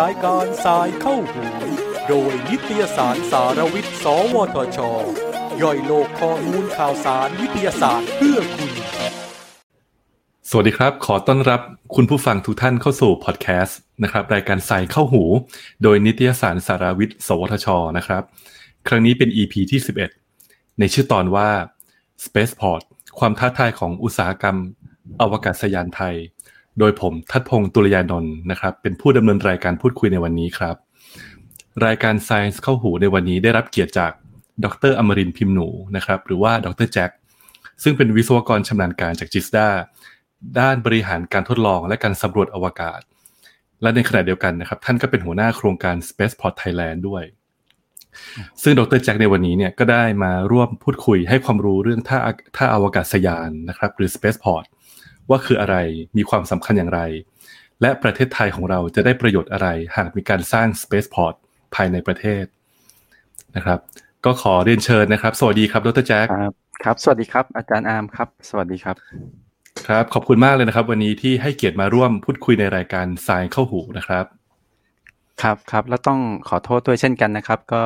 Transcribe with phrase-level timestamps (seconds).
[0.00, 1.44] รายการสายเข้าหู
[2.08, 4.78] โดยนิตยสารสารวิทย์ สวทช
[5.62, 8.72] ย่อยโลกข้อมูลข่าวสารวิทยาศาสตร์เพื่อคุณ
[10.50, 11.60] สวัสดีครับ ขอต้อนรับ
[11.96, 15.22] คุณผู้ฟังทุกท่านเข้าสู่พอดแคสต์นะครับรายการสายเข้าหู
[15.82, 17.66] โดยนิตยสารสารวิทย์ สวทช
[17.96, 18.22] นะครับ
[18.88, 19.80] ครั้งนี้เป็น EP ที่
[20.28, 21.48] 11 ในชื่อตอนว่า
[22.24, 22.82] Spaceport
[23.18, 24.56] ความท้าทายของอุตสาหกรรม
[25.20, 26.16] อวกาศยานไทย
[26.78, 30.76] โดยผมทัดพงศ์ตุลยานนท์นะครับ เป็นผู้ดำเนินรายการพูดคุยในวันนี้ครับ
[31.86, 34.12] รายการ Science เข้าหูในวันนี้ได้รับเกียรติจาก
[34.64, 37.10] ดรอมรินพิมพ์หนูนะครับ หรือว่าดรแจ็ค
[37.82, 39.68] ซึ่งเป็นวิศวกรชำนาญการจากจิสดา
[40.60, 43.00] ด้านบริหารการทดลองและการสำรวจอวกาศ
[43.82, 47.24] และในขณะเดียวกันนะครับ ท่านก็เป็นหัวหน้าโครงการ Spaceport Thailand ด้วย
[48.62, 52.18] ซึ่งดรแจ็คในวันนี้เนี่ยก็ได้มาร่วมพูดคุยให้ความรู้เรื่องท่า
[52.56, 54.64] ท่าอวกาศยานนะครับ หรือ Spaceport
[55.32, 55.76] ว่าคืออะไร
[56.16, 57.00] มีความสำคัญอย่างไร
[57.80, 61.34] และประเทศไทยของเราจะได้ประโยชน์อะไร หากมีการสร้าง Spaceport
[61.74, 62.44] ภายในประเทศ
[63.56, 63.78] นะครับ
[64.24, 66.52] ก็ขอเรียนเชิญนะครับ สวัสดีครับดรแจ็คครับ
[66.84, 68.96] ครับ สวัสดีครับ อาจารย์อาร์มครับ สวัสดีครับ
[69.88, 74.24] ครับ ขอบคุณมากเลยนะครับ วันนี้ที่ให้เกียรติมาร่วมพูดคุยในรายการสายเข้าหูนะครับ
[75.42, 77.82] ครับครับแล้วต้องขอโทษด้วยเช่นกันนะครับ ก็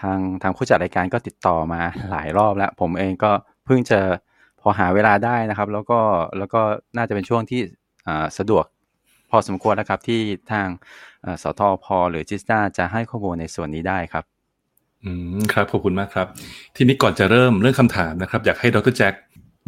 [0.00, 3.32] ทางทางผู้จัดรายการก็ติดต่อมาหลายรอบแล้ว ผมเองก็
[3.64, 4.00] เพิ่งจะ
[4.64, 6.00] พอหาเวลาได้นะครับ แล้วก็
[6.38, 6.60] แล้วก็
[6.96, 7.60] น่าจะเป็นช่วงที่
[8.38, 8.64] สะดวก
[9.30, 10.20] พอสมควรนะครับที่
[10.52, 10.68] ทาง
[11.42, 14.24] สทพหรือจิสตาจะให้ข้อมูลในส่วนนี้ได้ครับ
[15.04, 16.26] อืมครับขอบคุณมากครับ
[16.76, 19.14] ทีนี้ก่อนจะเริ่มเรื่องคำถามนะครับ อยากให้ดรแจ็ค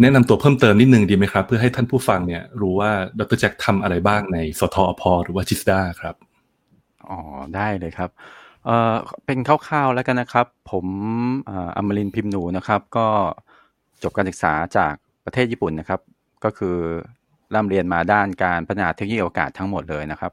[0.00, 6.14] แนะนำตัวเพิ่มเติมนิดนึงดีไหมครับ เพื่อให้ท่านผู้ฟังเนี่ยรู้ว่าดรแจ็คทำอะไรบ้างในสทอพหรือว่าจิสดาครับ
[7.08, 7.18] อ๋อ
[7.54, 8.10] ได้เลยครับ
[8.64, 8.94] เอ่อ
[9.26, 10.86] เป็นคร่าวๆแล้วกันนะครับ ผม
[11.76, 13.06] อมรินพิมพ์หนูนะครับ ก็
[14.02, 14.94] จบการศึกษาจาก
[15.24, 16.00] ประเทศญี่ปุ่นนะครับ
[16.44, 16.76] ก็คือ
[17.54, 20.32] ร่ำเรียนมาด้านการพัฒนาเทคโนโลยีอวกาศทั้งหมดเลยนะครับ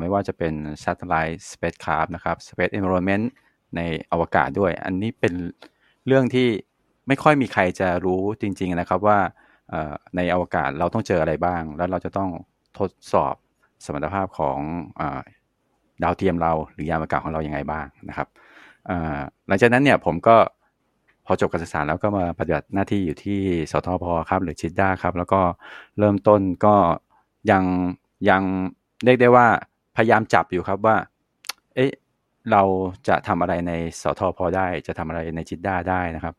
[0.00, 3.24] ไม่ว่าจะเป็น Satellite Spacecraft นะครับ Space Environment
[3.76, 3.80] ใน
[4.12, 5.34] อวกาศด้วย อันนี้เป็น
[6.06, 6.48] เรื่องที่
[7.08, 9.18] ไม่ค่อยมีใครจะรู้จริง ๆ นะครับว่า
[10.16, 12.30] ในอวกาศเราต้องเจออะไรบ้าง แล้วเราจะต้อง
[12.78, 13.34] ทดสอบ
[13.84, 14.58] สมรรถภาพของ
[16.02, 18.28] ดาวเทียมเราหรือยานอวกาศของเรายัางไงบ้างนะครับ
[19.48, 20.36] หลังจากนั้นเนี่ยผมก็
[21.26, 23.40] พอจบการศึกษาแล้วก็มาปฏิบัติหน้าที่อยู่ที่
[23.72, 25.40] สทพครับ หรือชิดด้าครับ แล้วก็
[25.98, 26.74] เริ่มต้นก็
[27.50, 27.64] ยัง
[28.30, 28.42] ยัง
[29.04, 29.46] เรียกได้ว่า
[29.96, 30.96] พยายามจับอยู่ครับว่า
[31.74, 31.92] เอ๊ะ
[32.50, 32.62] เรา
[33.08, 36.34] จะทำอะไรในสทพได้ จะทำอะไรในจิตด้าได้นะครับ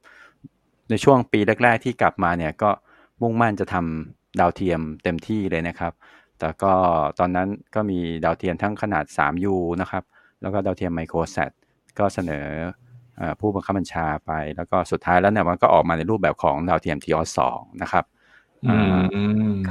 [0.89, 2.69] ในช่วงปีแรก ๆ ที่กลับมาเนี่ยก็
[3.21, 5.93] มุ่งมั่นจะทำดาวเทียมเต็มที่เลยนะครับ
[6.39, 6.73] แต่ก็
[7.19, 10.03] ตอนนั้นก็มีดาวเทียมทั้งขนาด 3U นะครับ
[10.41, 11.51] แล้วก็ดาวเทียมไมโครแซต
[11.99, 12.47] ก็เสนอ
[13.39, 18.05] ผู้บังคับบัญชาไป แล้วก็สุดท้ายแล้วเนี่ยมันก็ออกมาในรูปแบบของดาวเทียมทีออสองนะครับ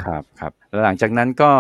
[0.04, 1.52] ครับครับแล้วหลังจากนั้นก็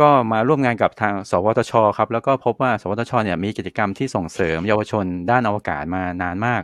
[0.00, 6.62] ก็มาร่วมงานกับทาง สวทชครับ แล้วก็พบว่า สวทชเนี่ยมีกิจกรรมที่ส่งเสริมเยาวชนด้านอวกาศมานานมาก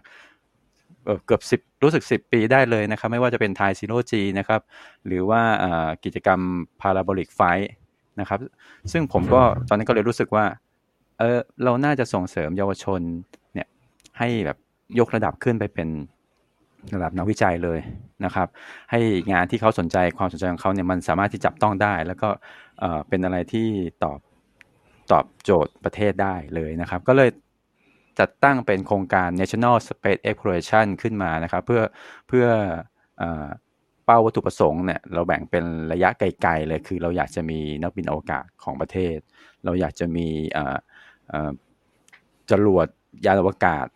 [1.27, 4.61] เกือบสิบรู้สึกสิบปีได้เลยนะครับ ไม่ว่าจะเป็นไทยซีโร่จีนะครับ
[5.07, 5.43] หรือว่า
[6.05, 6.41] กิจกรรม
[6.81, 7.41] พาราโบลิกไฟ
[8.21, 8.39] นะครับ
[8.93, 10.45] ซึ่งผมก็ตอนนั้นก็เลยรู้สึกว่า
[11.19, 13.40] เออเราน่าจะส่งเสริมเยาวชนเนี่ย
[14.21, 14.59] ให้แบบ
[14.99, 15.89] ยกระดับขึ้นไปเป็น
[16.95, 17.81] ระดับนักวิจัยเลย
[18.25, 18.49] นะครับ
[18.91, 19.01] ให้
[19.33, 22.29] งานที่เขาสนใจความสนใจของเขาเนี่ยมันสามารถที่จับต้องได้ แล้วก็
[23.09, 23.69] เป็นอะไรที่
[24.05, 24.21] ตอบ
[25.13, 27.31] ตอบโจทย์ประเทศได้เลยนะครับ ก็เลย
[28.21, 31.83] จัดตั้งเป็นโครงการ National Space Exploration ขึ้นมานะครับ เพื่อ
[32.29, 32.47] เพื่อ
[34.05, 39.17] เป้าวัตถุประสงค์เนี่ยเราแบ่งเป็นระยะไกลๆเลย คือเราอยากจะมีนักบินอวกาศของประเทศ
[39.65, 40.27] เราอยากจะมี
[42.51, 42.87] จรวด
[43.27, 43.87] ยานอวกาศ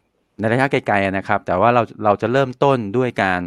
[0.40, 3.40] ในระยะไกลๆนะครับ แต่ว่าเราเราจะเริ่มต้นด้วยการ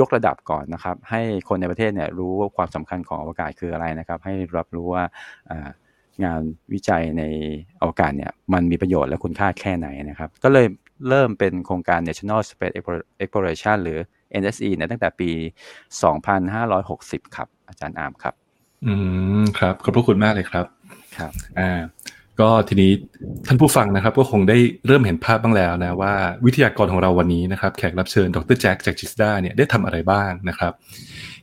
[0.00, 5.04] ยกระดับก่อนนะครับ ให้คนในประเทศเนี่ยรู้ว่าความสำคัญของอวกาศคืออะไรนะครับ ให้รับรู้ว่า
[6.24, 6.40] งาน
[6.72, 7.22] วิจัยใน
[7.80, 10.66] อวกาศเนี่ยมันมีประโยชน์และคุณค่าแค่ไหนนะครับ ก็เลย
[11.08, 12.74] เริ่มเป็นโครงการ National Space
[13.22, 13.98] Exploration หรือ
[14.42, 15.30] NSE เนี่ยตั้งแต่ปี
[16.52, 18.34] 2560 ครับ อาจารย์อามครับ
[18.86, 18.92] อื
[19.42, 20.66] มครับ ขอบพระคุณมากเลยครับ
[21.16, 21.80] ครับ อ่า
[22.40, 22.92] ก็ทีนี้
[23.46, 26.14] ท่านผู้ฟังนะครับ ก็คงได้เริ่มเห็นภาพบ้างแล้วนะว่า
[26.44, 30.72] วิทยากรของเราวันนี้นะครับ แขกรับเชิญดรแจ็คจากจิสดาเนี่ยได้ทำอะไรบ้างนะครับ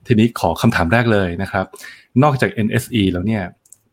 [0.08, 1.66] ทีนี้ขอคำถามแรกเลยนะครับ
[2.24, 3.44] นอกจาก NSE แล้วเนี่ย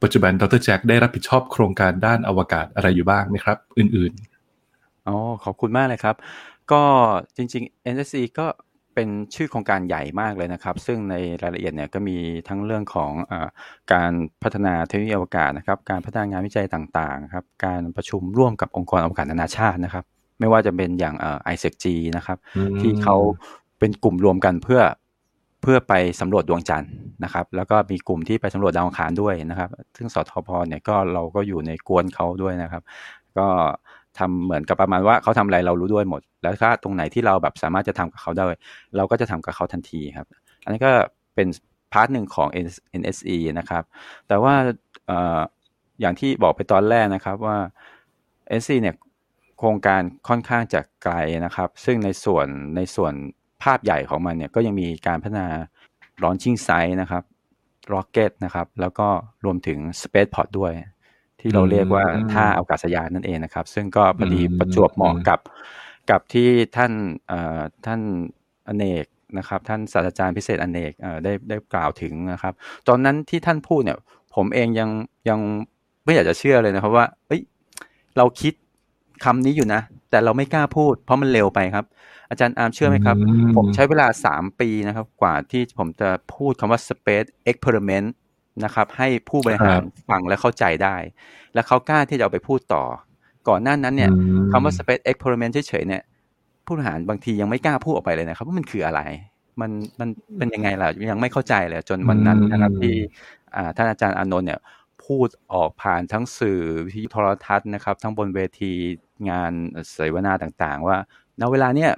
[0.03, 6.17] ปัจจุบันดรแจ็คได้รับผิดชอบโครงการด้านอวกาศอะไรอยู่บ้างไหมครับ อื่นๆอ๋อขอบคุณมากเลยครับ
[6.73, 6.83] ก็
[7.37, 8.47] จริง ๆ NSE ก็
[8.99, 12.17] เป็นชื่อโครงการใหญ่มากเลยนะครับ ซึ่งในรายละเอียดเนี่ยก็มี
[12.49, 13.33] ทั้งเรื่องของอ
[13.93, 14.13] การ
[14.43, 20.05] พัฒนาเทคโนโลยีอวกาศนะครับ การพัฒนางานวิจัยต่างๆครับ การประชุมร่วมกับองค์กรอวกาศนานาชาตินะครับ
[20.41, 22.39] ไม่ว่าจะเป็นอย่างISECG นะครับ
[22.81, 23.17] ที่เขา
[23.79, 24.81] เป็นกลุ่มรวมกันเพื่อ
[25.63, 26.93] เพื่อไปสำรวจดวงจันทร์
[27.25, 32.83] นะครับ แล้วก็มีกลุ่มที่ไปสำรวจดาวอังคารด้วยนะครับ ซึ่งสทอภเนี่ยก็เราก็อยู่ในก๊วนเขาด้วยนะครับ
[33.39, 33.47] ก็
[34.19, 38.45] ทำเหมือนกับประมาณว่าเขาทำอะไรเรารู้ด้วยหมด แล้วถ้าตรงไหนที่เราแบบสามารถจะทำกับเขาได้
[38.97, 40.27] เราก็จะทำกับเขาทันทีครับ
[40.65, 40.93] อันนี้ก็
[41.35, 41.49] เป็น
[41.93, 42.49] part หนึ่งของ
[43.01, 43.85] NSE นะครับ
[44.29, 44.55] แต่ว่า
[46.01, 47.59] อย่างที่บอกไปตอนแรกนะครับว่า
[48.59, 48.95] NSE เนี่ย
[49.59, 51.15] โครงการค่อนข้างจะไกล
[51.45, 53.13] นะครับ ซึ่งในส่วนในส่วน
[53.63, 55.49] ภาพใหญ่ของมันเนี่ยก็ยังมีการพัฒนา
[56.23, 57.23] launching site นะครับ
[57.93, 59.09] rocket นะครับ แล้วก็
[59.45, 60.73] รวมถึง space pod ด้วย
[61.41, 65.41] ที่เราเรียกว่าท่าอากาศยานนั่นเองนะครับ ซึ่งก็พอดีประจวบเหมาะกับ
[66.11, 66.93] กับที่ท่าน
[67.87, 68.01] ท่าน
[68.69, 69.07] อเนก
[69.39, 70.93] นะครับท่านศาสตราจารย์พิเศษอเนก
[71.25, 72.53] ได้ได้กล่าวถึงนะครับ
[72.89, 73.99] ตอนนั้นที่ท่านพูดเนี่ย
[74.35, 74.91] ผมเองยัง
[75.29, 75.41] ยัง
[76.05, 77.43] ไม่อยากจะเชื่อเลยนะครับว่าเอ้ย
[78.17, 78.55] เราคิด
[79.25, 79.81] คำนี้อยู่นะ
[80.11, 81.85] แต่เราไม่กล้าพูด เพราะมันเร็วไปครับ
[82.31, 83.17] อาจารย์อาร์มเชื่อไหมครับ
[83.57, 88.09] ผมใช้เวลาสามปีนะครับ กว่าที่ผมจะพูดคำว่า space experiment
[88.65, 90.97] นะครับ ให้ผู้บริหารฟังและเข้าใจได้
[91.55, 92.85] และเขากล้าที่จะเอาไปพูดต่อ
[93.49, 94.11] ก่อนหน้านั้นเนี่ย
[94.53, 96.03] คำว่า space experiment เฉยๆเนี่ย
[96.67, 99.01] ผู้บริหารบางทียังไม่กล้าพูดออกไปเลยนะครับว่ามันคืออะไร
[99.61, 99.71] มัน
[100.01, 100.09] มัน
[100.39, 102.95] เป็นยังไงล่ะยังไม่เข้าใจเลยจนวันนั้นนะครับที่
[103.77, 104.61] ท่านอาจารย์อานนท์เนี่ย
[105.05, 108.73] พูดออกผ่านทั้งสื่อวิทยุโทรทัศน์นะครับ ทั้งบนเวที
[109.31, 109.53] งาน
[109.93, 110.97] เสวนาต่างๆ ว่า
[111.41, 111.91] ณเวลาเนี้ย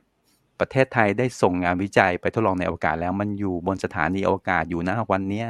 [0.61, 5.49] ประเทศไทยได้ส่งงานวิจัยไปทดลองในอวกาศแล้วมันอยู่บนสถานีอวกาศอยู่นะวันเนี้ย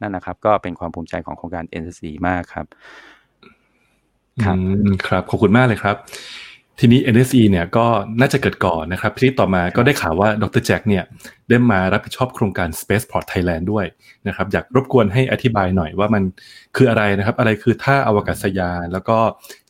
[0.00, 2.66] นั่นนะครับ ก็เป็นความภูมิใจของโครงการ NCC มากครับ
[4.44, 4.56] ครับ
[5.06, 5.96] ครับ ขอบคุณมากเลยครับ
[6.80, 7.86] ทีนี้ NSE เนี่ยก็
[8.20, 11.04] น่าจะเกิดก่อนนะครับทีนี้ต่อมาก็ได้ข่าวว่าดรแจ็คเนี่ย
[11.48, 13.86] ได้มารับผิดชอบโครงการ Spaceport Thailand ด้วย
[14.28, 16.22] นะครับ อยากรบกวนให้อธิบายหน่อยว่ามัน
[16.76, 19.18] คืออะไรนะครับ อะไรคือท่าอวกาศยาน แล้วก็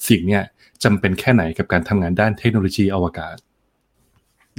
[0.08, 0.44] สิ่งเนี่ย
[0.84, 3.36] จำเป็นแค่ไหนกับการทำงานด้านเทคโนโลยีอวกาศ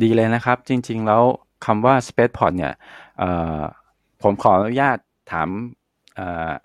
[0.01, 1.23] ดีเลยนะครับ จริง ๆ แล้ว
[1.65, 2.73] คำว่า Spaceport เนี่ย
[4.21, 4.97] ผมขออนุญาต
[5.31, 5.47] ถาม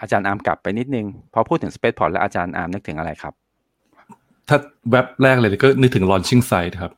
[0.00, 3.34] อาจารย์อาร์มกลับไปนิดนึง พอพูดถึง Spaceport แล้วอาจารย์อาร์มนึกถึงอะไรครับ
[4.48, 4.58] ถ้า
[4.90, 6.92] แว็บแรกเลยก็นึกถึง launching site ครับ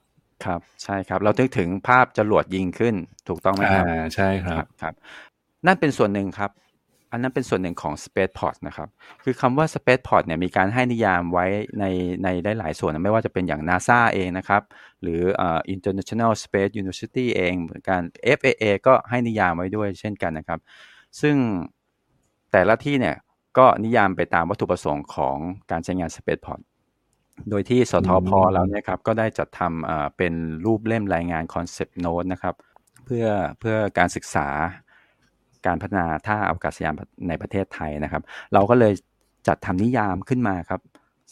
[0.44, 2.94] ครับ ใช่ครับ เรานึกถึงภาพจรวดยิงขึ้น
[3.28, 4.94] ถูกต้องไหมครับ อ่า ใช่ครับ ครับ
[5.66, 6.50] นั่นเป็นส่วนหนึ่งครับ
[7.12, 8.88] อันนั้นเป็นส่วนหนึ่งของ Spaceport นะครับ
[9.24, 11.46] คือคำว่า Spaceport เนี่ยมีการให้นิยามไว้
[11.78, 11.84] ใน
[12.22, 14.62] ในได้หลายส่วน ไม่ว่าจะเป็นอย่าง NASA เองนะครับ
[15.02, 15.20] หรือ
[15.74, 18.00] International Space University เองเหมือนกัน
[18.38, 20.60] FAA ก็ให้นิยามไว้ด้วยเช่นกันนะครับ
[21.20, 21.36] ซึ่ง
[22.52, 23.16] แต่ละที่เนี่ย
[23.58, 25.36] ก็นิยามไปตามวัตถุประสงค์ของ
[25.70, 26.60] การใช้งาน Spaceport
[27.50, 30.34] โดยที่สทพเราเนี่ยครับก็ได้จัดทำเป็น
[30.64, 32.54] รูปเล่มรายงานคอนเซปต์โน้ตนะครับ
[33.04, 33.26] เพื่อ
[33.60, 34.48] เพื่อการศึกษา
[35.66, 36.94] การพัฒนาท่าอากาศยาน
[37.28, 38.22] ในประเทศไทยนะครับ
[38.54, 38.92] เราก็เลย
[39.48, 40.80] จัดทำนิยามขึ้นมาครับ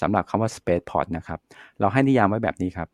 [0.01, 1.39] สำหรับคำว่า Spaceport นะครับ
[1.81, 2.89] เราให้นิยามไว้แบบนี้ครับ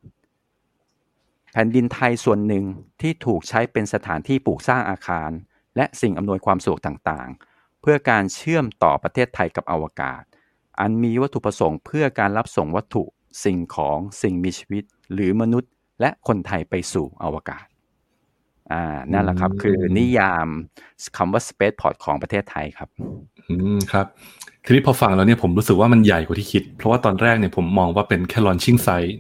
[1.52, 2.64] แผ่นดินไทยส่วนหนึ่ง
[3.00, 5.30] ที่ถูกใช้เป็นสถานที่ปลูกสร้างอาคาร
[5.76, 10.22] และสิ่งอำนวยความสะดวกต่างๆ เพื่อการเชื่อมต่อประเทศไทยกับอวกาศ
[10.80, 13.02] อันมีวัตถุประสงค์เพื่อการรับส่งวัตถุ
[13.44, 15.70] สิ่งของสิ่งมีชีวิต หรือมนุษย์
[16.00, 17.64] และคนไทยไปสู่อวกาศ
[18.72, 20.48] อ่านั่นแหละครับคือนิยาม
[21.16, 22.88] คำว่า Spaceport ของประเทศไทยครับ
[23.48, 24.06] อืมครับ
[24.64, 29.14] ทีนี้พอฟังแล้วเนี่ยผมรู้สึกว่ามันใหญ่กว่าที่คิด เพราะว่าตอนแรกเนี่ยผมมองว่าเป็นแค่ launching site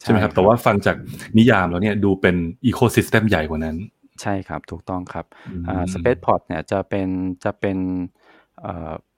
[0.00, 0.96] ใช่ไหมครับ แต่ว่าฟังจาก
[1.38, 2.36] นิยามแล้วเนี่ยดูเป็น
[2.70, 3.76] ecosystem ใหญ่กว่านั้น
[4.22, 5.26] ใช่ครับ ถูกต้องครับ
[5.68, 7.08] อ่า Spaceport เนี่ยจะเป็น
[7.44, 7.78] จะเป็น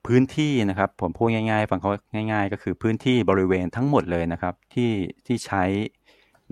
[0.06, 1.90] พื้นที่นะครับผมพูดง่ายๆ ฟังเขา
[2.32, 4.92] ง่าย ๆ ก็คือพื้นที่บริเวณทั้งหมดเลยนะครับที่
[5.26, 5.64] ที่ใช้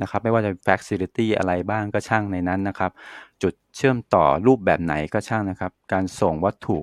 [0.02, 2.90] นะครับไม่ว่าจะ facility อะไรบ้างก็ช่างในนั้นนะครับ
[3.42, 6.78] จุดเชื่อมต่อรูปแบบไหนก็ช่างนะครับ การส่งวัตถุ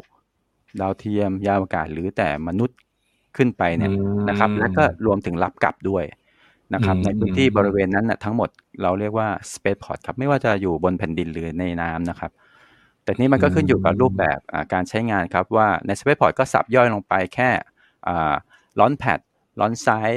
[0.80, 2.78] ดาวเทียมยาวอากาศหรือแต่มนุษย์
[3.38, 3.92] ขึ้นไปเนี่ย
[4.30, 6.04] นะครับ แล้วก็รวมถึงรับกลับด้วย
[6.74, 8.50] นะครับในพื้นที่บริเวณนั้นนะทั้งหมด
[8.82, 12.32] เราเรียกว่า spaceport ครับไม่ว่าจะอยู่บนแผ่นดินหรือในน้ำนะครับ
[13.04, 14.40] แต่นี้มันก็ขึ้นอยู่กับรูปแบบ
[14.74, 17.50] การใช้งานครับว่าใน Spaceport ก็สับย่อยลงไปแค่
[18.80, 19.20] ล้อนแพด
[19.60, 20.12] ล้อนซ้าย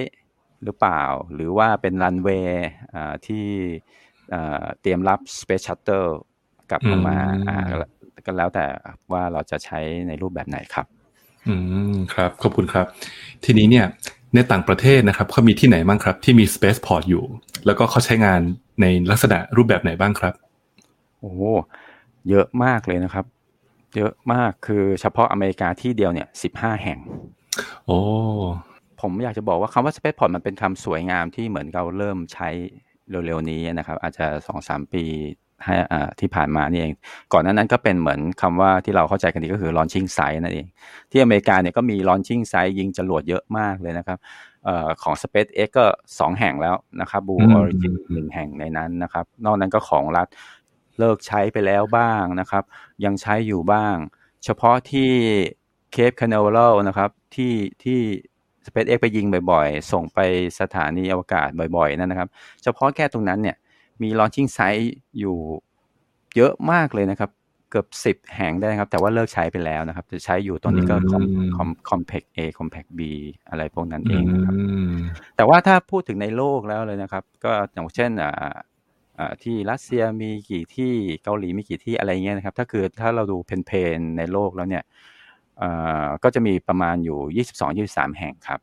[0.64, 1.02] หรือเปล่า
[1.34, 2.66] หรือว่าเป็นรันเวย์
[3.26, 3.46] ที่
[4.80, 6.10] เตรียมรับ Space Shuttle
[6.70, 7.16] กลับมา
[8.26, 8.66] ก็แล้วแต่
[9.12, 10.86] ว่าเราจะใช้ในรูปแบบไหนครับ
[11.48, 11.54] อื
[11.92, 12.86] มครับ ขอบคุณครับ
[13.44, 13.86] ทีนี้เนี่ย
[14.36, 17.24] ในต่างประเทศนะครับเขามีที่ไหนบ้างครับ ที่มี Spaceport อยู่
[17.66, 18.40] แล้วก็เขาใช้งาน
[18.80, 20.34] ในลักษณะรูปแบบไหนบ้างครับ
[21.20, 21.32] โอ้
[22.30, 23.24] เยอะมากเลยนะครับ
[23.96, 26.98] เยอะมากคือเฉพาะอเมริกาที่เดียวเนี่ยสิบห้าแห่ง
[27.86, 27.98] โอ้
[29.00, 32.48] ผมอยากจะบอกว่าคำว่า spaceport มันเป็นคำสวยงามที่เหมือนเราเริ่มใช้
[33.10, 35.04] เร็วๆนี้นะครับ อาจจะสองสามปี
[35.64, 36.92] ให้อ่าที่ผ่านมานี่เอง
[37.32, 40.66] ก่อนนั้นนั้นก็เป็นเหมือนคำว่าที่เราเข้าใจกันดีก็คือ launching site นั่นเอง
[41.10, 44.18] ที่อเมริกาเนี่ยก็มี launching site ยิงจรวดเยอะมากเลยนะครับ
[44.68, 45.84] ออของ SpaceX ก็
[46.18, 50.28] สองแห่งแล้วนะครับ Blue Origin หนึ่งแห่งในนั้นนะครับ นอกนั้นก็ของรัฐ
[50.98, 52.64] เลิกใช้ไปแล้วบ้างนะครับ
[53.04, 53.94] ยังใช้อยู่บ้าง
[54.44, 55.10] เฉพาะที่
[55.92, 56.58] เคปคานาเวล
[56.88, 58.00] นะครับที่ที่
[58.66, 60.18] SpaceX ไปยิงบ่อยๆ ส่งไป
[60.60, 62.28] สถานีอวกาศบ่อยๆนั่นนะครับ
[62.62, 63.56] เฉพาะแค่ตรงนั้นเนี่ย
[64.02, 64.88] มี launching site
[65.18, 65.36] อยู่
[66.36, 67.30] เยอะมากเลยนะครับ
[67.70, 70.96] เกือบสิบแห่งได้ครับ แต่ว่าเลิกใช้ไปแล้วนะครับ จะใช้อยู่ตอนนี้ก็
[71.88, 73.00] compact A compact B
[73.50, 74.54] อะไรพวกนั้นเองครับ
[75.36, 83.36] แต่ว่าถ้าพูดถึงในโลกแล้วเลยนะครับ ก็อย่างเช่นอ่าที่รัสเซียมีกี่ที่เกาหลีมีกี่ที่อะไรเงี้ยนะครับ ถ้าคือถ้าเราดู
[83.66, 84.84] เพนๆในโลกแล้วเนี่ย
[86.22, 88.60] ก็จะมีประมาณอยู่ 22-23 แห่งครับ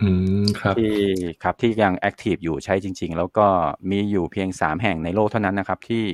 [0.00, 0.08] อื
[0.42, 0.94] มครับ ที่
[1.42, 3.46] ครับที่ยัง active อยู่ใช้จริง ๆ แล้วก็
[3.90, 6.04] มีอยู่เพียง 3 แห่งในโลกเท่านั้นนะครับ ที่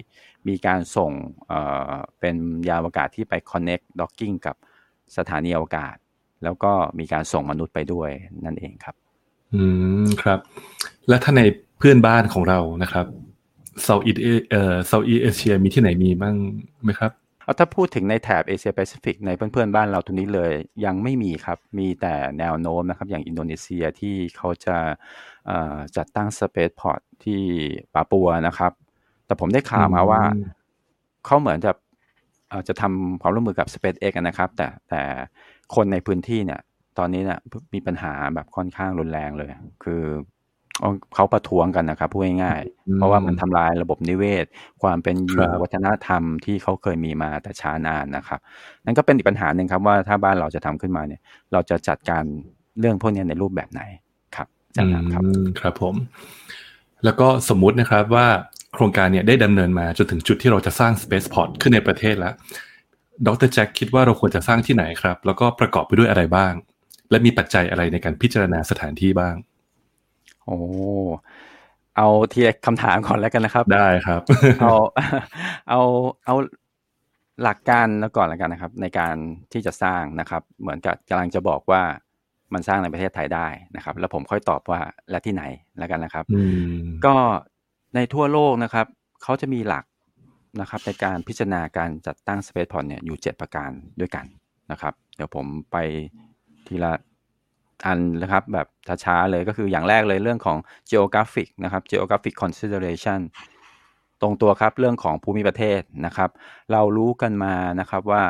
[0.49, 1.11] มีการส่ง
[1.49, 1.61] เอ่
[1.91, 2.37] อเป็น
[2.69, 4.57] ยานอวกาศที่ไป Connect Docking กับ
[5.17, 5.97] สถานีอวกาศ
[6.45, 8.11] แล้วก็มีการส่งมนุษย์ไปด้วย
[8.45, 8.95] นั่นเองครับ
[9.55, 9.63] อื
[10.05, 10.39] มครับ
[11.09, 11.43] และถ้าใน
[11.79, 13.07] เพื่อนบ้านของเรานะครับ
[13.83, 14.13] South East
[14.51, 16.35] เอ่อ South East Asia มีที่ไหนมีบ้าง
[16.85, 17.13] ไหมครับ
[17.45, 20.53] เอาถ้าพูดถึงในแถบเอเชียแปซิฟิกในเพื่อนๆ บ้านเราตรงนี้เลย
[20.85, 24.77] ยังไม่มีครับ มีแต่แนวโน้มนะครับ อย่างอินโดนีเซียที่เขาจะ
[25.97, 27.41] จัดตั้งสเปซพอร์ตที่
[27.95, 28.73] ปาปัวนะครับ
[29.27, 30.23] แต่ผมได้ข่าวมาว่า
[31.27, 31.73] เขาเหมือนจะ
[32.69, 35.03] จะทำความร่วมมือกับ SpaceX นะครับ แต่แต่
[35.75, 36.61] คนในพื้นที่เนี่ย
[36.99, 37.41] ตอนนี้เนี่ย
[37.75, 39.51] มีปัญหาแบบค่อนข้างรุนแรงเลย
[39.85, 40.03] คือ
[41.15, 44.47] เขาประท้วงกันนะครับพูดง่ายๆเพราะว่ามันทำลายระบบนิเวศ
[44.83, 48.41] ความเป็นอยู่วัฒนธรรมที่เขาเคยมีมาแต่ช้านานนะครับ
[48.85, 51.21] นั่นก็เป็นอีกปัญหาหนึ่งครับว่าถ้าบ้านเราจะทำขึ้นมาเนี่ย
[51.53, 52.25] เราจะจัดการ
[52.81, 53.83] เรื่องพวกนี้ในรูปแบบไหน
[54.37, 55.23] ครับจากนั้นครับ
[55.61, 55.95] ครับผม
[57.05, 58.27] แล้วก็สมมุตินะครับว่า
[58.75, 62.35] โครงการเนี่ยได้ดำเนินมาจนถึงจุดที่เราจะสร้าง Spaceport ขึ้นในประเทศแล้ว
[63.27, 66.53] ดรแจ็คคิดว่าเราควรจะสร้างที่ไหนครับ แล้วก็ประกอบไปด้วยอะไรบ้าง
[67.11, 69.35] และมีปัจจัยอะไรในการพิจารณาสถานที่บ้าง
[70.45, 70.59] โอ้
[71.97, 74.21] เอาทีละคำถามก่อนแล้วกันนะครับ ได้ครับ
[74.61, 74.73] เอา
[75.69, 75.81] เอา
[76.27, 76.35] เอา
[77.43, 79.17] หลักการแล้วก่อนแล้วกันนะครับ ในการ
[79.53, 81.83] ที่จะสร้างนะครับ เหมือนกับกำลังจะบอกว่า
[82.53, 84.81] มันสร้างในประเทศไทยได้นะครับ แล้วผมค่อยตอบว่า
[85.11, 85.45] และที่ไหน
[85.79, 86.25] แล้วกันนะครับ
[87.07, 87.15] ก็
[87.95, 88.87] ในทั่วโลกนะครับ
[89.23, 89.85] เขาจะมีหลัก
[90.61, 93.71] นะครับในการพิจารณาการจัดตั้ง Space Port เนี่ยอยู่ 7 ประการ
[94.01, 94.27] ด้วยกัน
[94.71, 95.77] นะครับ เดี๋ยวผมไป
[96.67, 96.93] ทีละ
[97.87, 98.67] อันนะครับแบบ
[99.05, 100.59] ช้าๆเลยก็คืออย่างแรกเลยเรื่องของ
[100.91, 103.21] geographic นะครับ geographic consideration
[104.21, 106.31] ตรงตัวครับเรื่องของภูมิประเทศนะครับ
[106.73, 108.23] เรารู้กันมานะครับว่า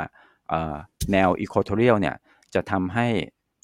[1.12, 2.16] แนว equatorial เนี่ย
[2.54, 3.06] จะทำให้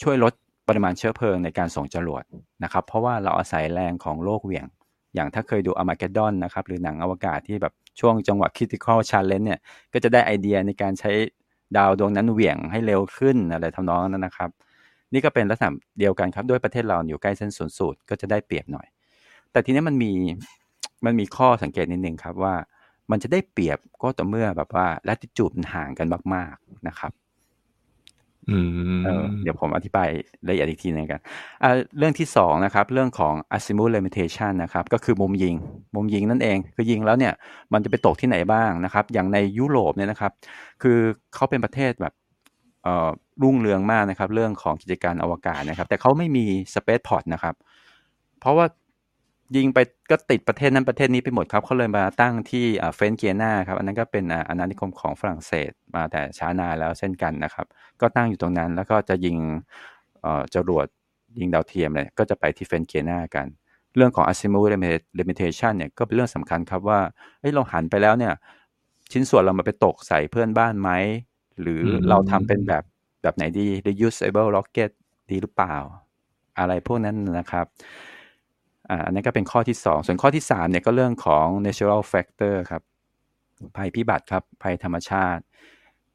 [0.02, 0.32] ช่วยลด
[0.68, 2.24] ปริมาณเชื้อเพลิงในการส่งจรวด
[2.64, 4.66] นะครับ เพราะว่าเราอาศัยแรงของโลกเหวี่ยง
[5.14, 9.60] อย่างถ้าเคยดูอ r m a g กดอนนะครับ หรือหนังอวกาศที่แบบช่วงจังหวะ critical challenge เนี่ย
[9.92, 11.12] ก็จะได้ไอเดียในการใช้
[11.76, 14.50] ดาวดวงนั้นเหวี่ยงให้เร็วขึ้นอะไรทำนองนั้นนะครับ
[15.12, 18.86] นี่ก็เป็นลักษณะเดียวกันครับด้วยประเทศเราอยู่ใกล้เส้นศูนย์สูตรก็จะได้เปรียบหน่อย
[19.52, 20.12] แต่ทีนี้มันมี
[21.04, 22.54] มันมีข้อสังเกตนิดนึงครับว่า
[23.10, 27.12] มันจะได้เปรียบก็ต่อเมื่อแบบว่าลัติจูดมันห่างกันมาก ๆนะครับ
[29.42, 30.08] เดี๋ยวผมอธิบาย
[30.48, 31.20] ละเอียดอีกทีนึงกัน
[31.98, 35.54] เรื่องที่สองนะครับ เรื่องของ azimuth limitation นะครับ ก็คือมุมยิง
[35.94, 37.32] มุมยิงนั่นเอง คือยิงแล้วเนี่ย
[37.72, 40.32] มันจะไปตกที่ไหนบ้างนะครับ อย่างในยุโรปเนี่ยนะครับ
[40.82, 40.98] คือ
[41.34, 42.14] เขาเป็นประเทศแบบ
[43.42, 47.54] รุ่งเรืองมากนะครับ เรื่องของกิจการอวกาศนะครับ แต่เขาไม่มีสเปซพอร์ตนะครับ
[48.40, 48.66] เพราะว่า
[49.56, 49.78] ยิงไป
[50.10, 52.64] ก็ติดประเทศนั้นประเทศนี้ไปหมดครับเขาเลยมาตั้งที่
[52.94, 57.66] เฟนเกียนาครับ อันนั้นก็เป็นอาณานิคมของฝรั่งเศสมาแต่ช้านานแล้วเช่นกันนะครับ
[58.00, 59.38] ก็ตั้งอยู่ตรงนั้นแล้วก็จะยิง
[60.54, 60.86] จรวด
[61.38, 63.46] ยิงดาวเทียมเลยก็จะไปที่เฟนเกียนากัน
[63.96, 64.68] เรื่องของ azimuth
[65.18, 67.00] limitation เนี่ยก็เป็นเรื่องสำคัญครับว่า
[67.40, 68.32] เฮ้ยเราหันไปแล้วเนี่ย
[69.12, 70.90] ชิ้นส่วนเรามาไปตกใส่เพื่อนบ้านไหม
[71.60, 72.84] หรือเราทำเป็นแบบ
[73.26, 74.90] แบบไหนดี reusable rocket
[75.30, 75.76] ดีหรือเปล่า
[76.58, 77.66] อะไรพวกนั้นนะครับ
[78.90, 82.82] อ่าอันนี้ก็เป็นข้อที่สองส่วนข้อที่สามเนี่ยก็เรื่องของ natural factor ครับ
[83.76, 85.42] ภัยพิบัติครับ ภัยธรรมชาติ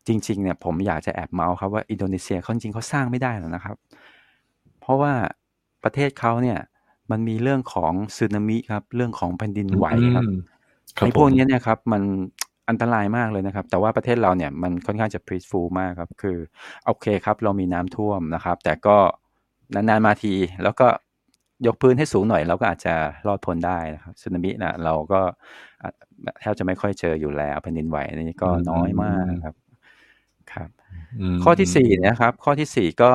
[0.07, 3.75] จริงๆเนี่ยผมอยากจะแอบเมาส์ครับว่าอินโดนีเซียเขาจริงเขาสร้างไม่ได้หรอกนะครับ
[4.81, 5.13] เพราะว่า
[5.83, 6.59] ประเทศเขาเนี่ย
[7.11, 10.23] มันมีเรื่องของสึนามิครับ เรื่องของแผ่นดินไหวครับ
[11.05, 12.01] ในพวกนี้เนี่ยครับ มัน
[12.71, 16.37] อันตรายมากเลยนะครับ แต่ว่าประเทศเราเนี่ยมันค่อนข้างจะ peaceful มากครับ คือ
[16.85, 18.97] โอเคครับ เรามีน้ำท่วมนะครับ แต่ก็
[19.75, 20.87] นานๆมาที แล้วก็
[21.67, 22.93] ยกพื้นให้สูงหน่อย เราก็อาจจะ
[23.27, 25.21] รอดพ้นได้นะครับสึนามินะเราก็
[26.41, 29.55] แทบจะไม่ค่อยเจออยู่แล้วแผ่นดินไหวนี่ก็น้อยมากครับ
[30.53, 30.69] ครับ
[31.43, 33.11] ข้อที่สี่นะครับข้อที่สี่ก็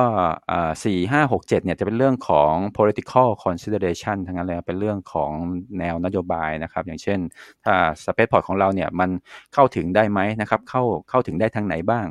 [0.83, 5.31] สี่ห้าหกเจ็ดเนี่ยจะเป็นเรื่องของ political consideration ทั้งนั้นเลยเป็นเรื่องของ
[5.79, 7.19] แนวนโยบายนะครับ อย่างเช่น
[7.65, 9.09] ถ้า space port ของเราเนี่ยมัน
[9.53, 12.05] เข้าถึงได้ไหมนะครับ เข้าเข้าถึงได้ทางไหนบ้าง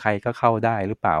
[0.00, 1.16] ใครก็เข้าได้หรือเปล่า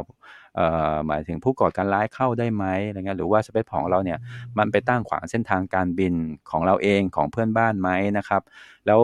[1.06, 4.18] หมายถึงผู้ก่อการร้ายเข้าได้ไหมอะไรเงี้ยหรือว่าสเปซของเราเนี่ย
[4.58, 6.14] มันไปตั้งขวางเส้นทางการบิน
[6.50, 8.42] ของเราเองของเพื่อนบ้านไหมนะครับ
[8.86, 9.00] แล้ว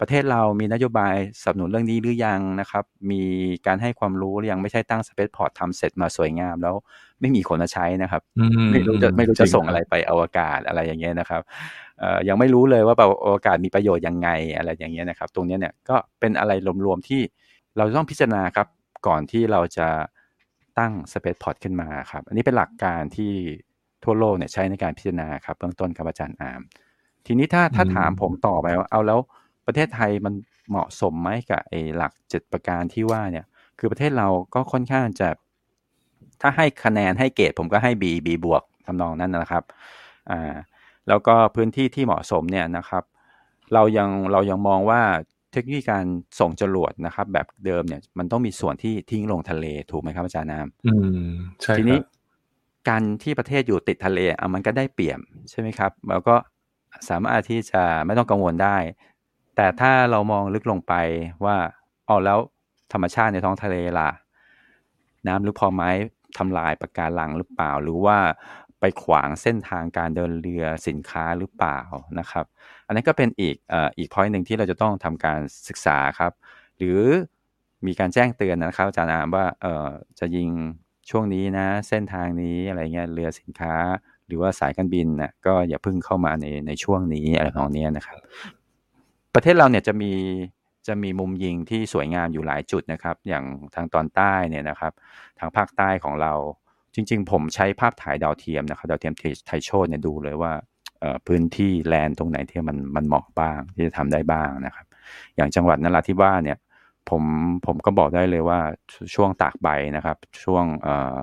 [0.00, 3.22] ประเทศเรามีนโยบายสนับสนุนเรื่องนี้หรือยังนะครับ มี
[3.66, 6.74] การให้ความรู้หรือยังไม่ใช่ตั้ง spaceport ทำเสร็จมาสวยงาม แล้ว
[7.20, 8.22] ไม่มีคนมาใช้นะครับ
[8.72, 11.42] ไม่รู้จะไม่รู้จะส่งอะไรไปอวกาศอะไรอย่างเงี้ยนะครับ
[11.98, 16.52] เอ่อยังไม่รู้เลยว่าอวกาศมีประโยชน์ยังไงอะไรอย่างเงี้ยนะครับ ตรงนี้เนี่ยก็เป็นอะไร
[16.86, 17.20] รวมๆที่
[17.76, 18.66] เราต้องพิจารณาครับ
[19.06, 19.88] ก่อนที่เราจะ
[20.78, 23.32] ตั้ง spaceport ขึ้นมาครับ อันนี้เป็นหลักการที่
[24.04, 26.60] ทั่วโลกเนี่ยใช้ในการพิจารณาครับเบื้องต้นครับอาจารย์อาม
[27.26, 29.20] ทีนี้ถ้าถ้าถามผมต่อไปว่าเอาแล้ว
[29.66, 30.34] ประเทศไทยมัน
[30.70, 33.46] เหมาะสมไหมกับไอ้หลักเจ็ดประการที่ว่าเนี่ย
[33.78, 35.28] คือประเทศเราก็ค่อนข้างจะ
[36.40, 39.64] ถ้าให้คะแนนให้เกรดผมก็ให้ B B บวกทำนองนั้นนะครับ
[40.30, 40.54] อ่า
[41.08, 43.04] แล้วก็พื้นที่ที่เหมาะสมเนี่ยนะครับ
[43.74, 45.00] เรายังเรายังมองว่า
[45.52, 46.04] เทคโนโลยีการ
[46.40, 50.94] ส่งจรวดนะครับ แบบเดิมเนี่ยมันต้องมีส่วนที่ทิ้งลงทะเลถูกไหมครับอาจารย์น้ำอื
[51.26, 52.04] มใช่ทีคนี้รับ
[52.88, 55.20] การที่ประเทศอยู่ติดทะเลอะมันก็ได้เปรียบ
[55.50, 56.34] ใช่ไหมครับแล้วก็
[57.08, 58.76] สามารถที่จะไม่ต้องกังวลได้
[59.56, 60.94] แต่ถ้าเรามองลึกลงไป
[61.44, 61.56] ว่า
[62.08, 62.38] อ๋อแล้ว
[62.92, 64.10] ธรรมชาติในท้องทะเลล่ะ
[65.26, 65.84] น้ำลึกพอไหม
[66.38, 68.18] ทำลายปะการังหรือเปล่า หรือว่า
[68.80, 71.80] ไปขวางเส้นทางการเดินเรือสินค้าหรือเปล่า
[72.18, 72.44] นะครับ
[72.86, 76.32] อันนั้นก็เป็นอีกอ,อีกพอยต์หนึ่งที่เราจะต้องทำการศึกษาครับ
[76.76, 77.00] หรือ
[77.86, 80.48] มีการแจ้งเตือนนะครับอาจารย์อามว่าเออจะยิง
[81.10, 83.74] ช่วงนี้นะ เส้นทางนี้อะไรเงี้ยเรือสินค้า
[84.26, 88.18] หรือว่าสายการบินนะก็อย่าพิ่งเข้ามาในในช่วงนี้อะไรของนี้นะครับ
[89.36, 90.12] ประเทศเราเนี่ยจะมี
[90.86, 94.92] จะมีมุมยิงที่สวยงามอยู่หลายจุดนะครับ อย่างทางตอนใต้เนี่ยนะครับ
[95.38, 96.32] ทางภาคใต้ของเรา
[96.94, 99.14] จริง ๆ ผมใช้ภาพถ่ายดาวเทียมนะครับดาวเทียม
[99.46, 100.52] ไทยโชดเนี่ยดูเลยว่า
[101.26, 104.86] พื้นที่แลนตรงไหนที่มันมันเหมาะบ้างที่จะทำได้บ้างนะครับ
[105.36, 106.58] อย่างจังหวัดนราธิวาสเนี่ย
[107.10, 107.22] ผม
[107.66, 108.58] ผมก็บอกได้เลยว่า
[109.14, 110.88] ช่วงตากใบนะครับ ช่วงเอ
[111.18, 111.20] อ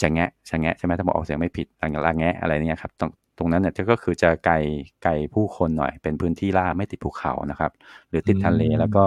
[0.00, 4.54] จะแงะจะแงะใช่ไหมถ้าบอกออกเสียงไม่ผิดระแงะอะไรเนี่ยครับตรง ตรงนั้นเนี่ยก็คือจะไกล
[5.02, 7.72] ไกลผู้คนหน่อย เป็นพื้นที่ราบไม่ติดภูเขานะครับ
[8.08, 9.04] หรือติดทะเลอืมแล้วก็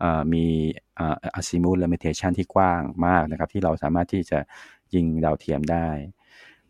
[0.00, 0.44] เอ่อมี
[0.96, 4.38] เอ่อ azimuth limitation ที่กว้างมากนะครับ ที่เราสามารถที่จะ
[4.94, 5.88] ยิงดาวเทียมได้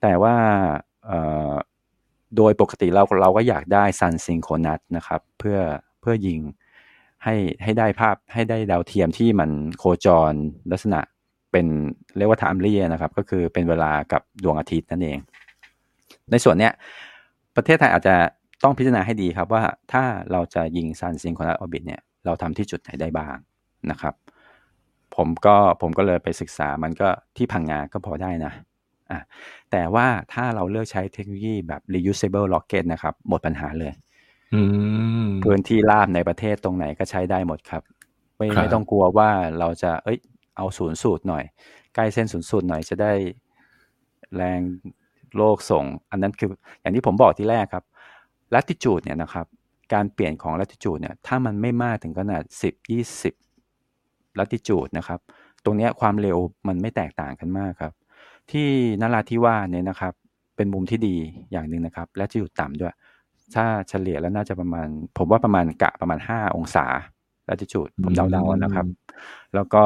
[0.03, 0.35] แต่ว่า
[1.07, 1.53] เอ่อ
[2.37, 5.59] โดยปกติเราเราก็อยากได้ sun-synchronous นะครับ เพื่อ
[6.01, 6.40] เพื่อยิง
[7.25, 10.33] ให้ให้ได้ภาพให้ได้ดาวเทียมที่มันโคจร
[10.73, 11.01] ลักษณะ
[11.53, 11.66] เป็น
[12.16, 15.18] เรียกว่า timely นะครับ ก็คือเป็นเวลากับดวงอาทิตย์นั่นเอง
[16.31, 16.73] ในส่วนเนี้ย
[17.57, 18.17] ประเทศไทยอาจจะ
[18.64, 19.62] ต้องพิจารณาให้ดีครับว่า
[19.93, 23.37] ถ้าเราจะยิง sun-synchronous orbit เนี่ยเราทำที่จุดไหนได้บ้าง
[23.91, 24.14] นะครับ
[25.17, 28.53] ผมก็ผมก็เลยไปศึกษามันก็ที่พังงาก็พอได้นะ
[29.11, 29.21] อะ
[29.71, 33.93] แต่ว่าถ้าเราเลือกใช้เทคโนโลยีแบบ reusable rocket นะครับ หมดปัญหาเลย
[34.55, 34.62] อื
[35.25, 37.83] มพื้นที่ราบในประเทศตรงไหนก็ใช้ได้หมดครับ
[38.37, 40.19] ไม่ครับไม่ต้องกลัวว่าเราจะ เอ้ย
[40.57, 41.45] เอาศูนย์สูตรหน่อย
[41.95, 43.12] ใกล้เส้นศูนย์สูตรหน่อยจะได้
[44.37, 44.61] แรง
[45.37, 46.49] โลกส่ง อันนั้นคือ
[46.81, 47.85] อย่างที่ผมบอกที่แรกครับ
[48.55, 49.47] latitude เนี่ยนะครับ
[49.95, 52.75] การเปลี่ยนของ latitude เนี่ย ถ้ามันไม่มากถึงขนาด 10
[53.62, 55.21] 20 latitude นะครับ
[55.64, 56.38] ตรงเนี้ยความเร็ว
[56.69, 57.93] มันไม่แตกต่างกันมากครับ
[58.51, 58.69] ที่
[59.01, 60.12] นราธิวาสเนี่ยนะครับ
[60.57, 61.17] เป็นมุมที่ดี
[61.53, 62.95] อย่างหนึ่งนะครับ และจะอยู่ต่ำด้วย
[63.55, 64.88] ถ้าเฉลี่ยแล้วน่าจะประมาณ
[65.19, 66.87] ผมว่าประมาณกะประมาณ 5 องศา
[67.49, 68.87] latitude ผมเดาๆนะครับ
[69.55, 69.85] แล้วก็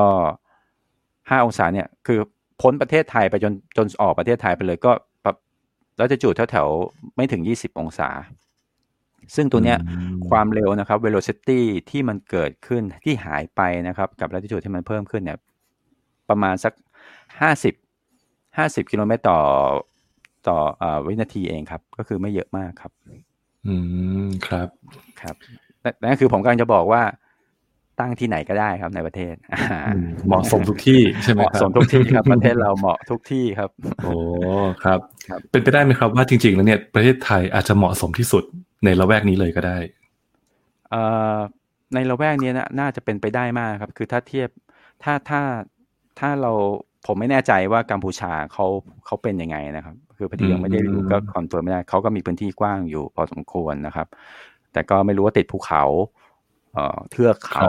[1.30, 2.18] 5 องศาเนี่ย คือ
[2.62, 4.92] พ้นประเทศไทยไปจนจนออกประเทศไทยไปเลยก็
[5.96, 8.08] ปรับแล้วจะจุดแถวๆไม่ถึง 20 องศา
[9.34, 15.38] ซึ่งตัวเนี้ยอืมความเร็วนะครับ velocity ที่มันเกิดขึ้นที่หายไปนะครับ กับ latitude ที่มันเพิ่มขึ้นเนี่ย
[16.28, 16.72] ประมาณสัก
[17.40, 17.74] 50
[18.58, 19.40] 50 กิโลเมตรต่อ
[20.48, 22.92] ต่อเอ่อวินาทีเองครับ ก็คือไม่เยอะมากครับ
[23.66, 23.74] อื
[24.26, 24.68] มครับ
[25.20, 25.34] ครับ
[25.84, 27.02] นั่นนั่นคือผมกำลังจะบอกว่า
[28.02, 29.34] ตั้งที่ไหนก็ได้ครับในประเทศ
[29.94, 33.70] อืมเหมาะสมทุกที่ใช่ไหมเหมาะครับสมทุกที่ครับประเทศเราเหมาะทุกที่ครับ
[34.04, 34.14] โอ้
[34.84, 38.44] ครับครับ เป็นไปได้ไหมครับว่าจริง ๆ แล้วเนี่ยประเทศไทยอาจจะเหมาะสมที่สุด
[38.84, 39.78] ในละแวกนี้เลยก็ได้
[40.90, 41.02] เอ่
[41.34, 41.36] อ
[41.94, 44.48] ในละแวกเนี้ยนะน่าจะเป็นไปได้มากครับ คือถ้าเทียบ
[45.02, 45.40] ถ้าถ้า
[46.18, 46.52] ถ้าเรา
[47.06, 48.66] ผมไม่แน่ใจว่ากัมพูชาเขา
[49.06, 54.06] เขาเป็นยังไงนะครับ คือพอดียังไม่ได้ดูอืมก็ confirm ไม่ได้เขาก็มีพื้นที่กว้างอยู่พอสมควรนะครับ
[54.72, 55.84] แต่ก็ไม่รู้ว่าติดภูเขา
[56.72, 57.68] เอ่อเทือกเขา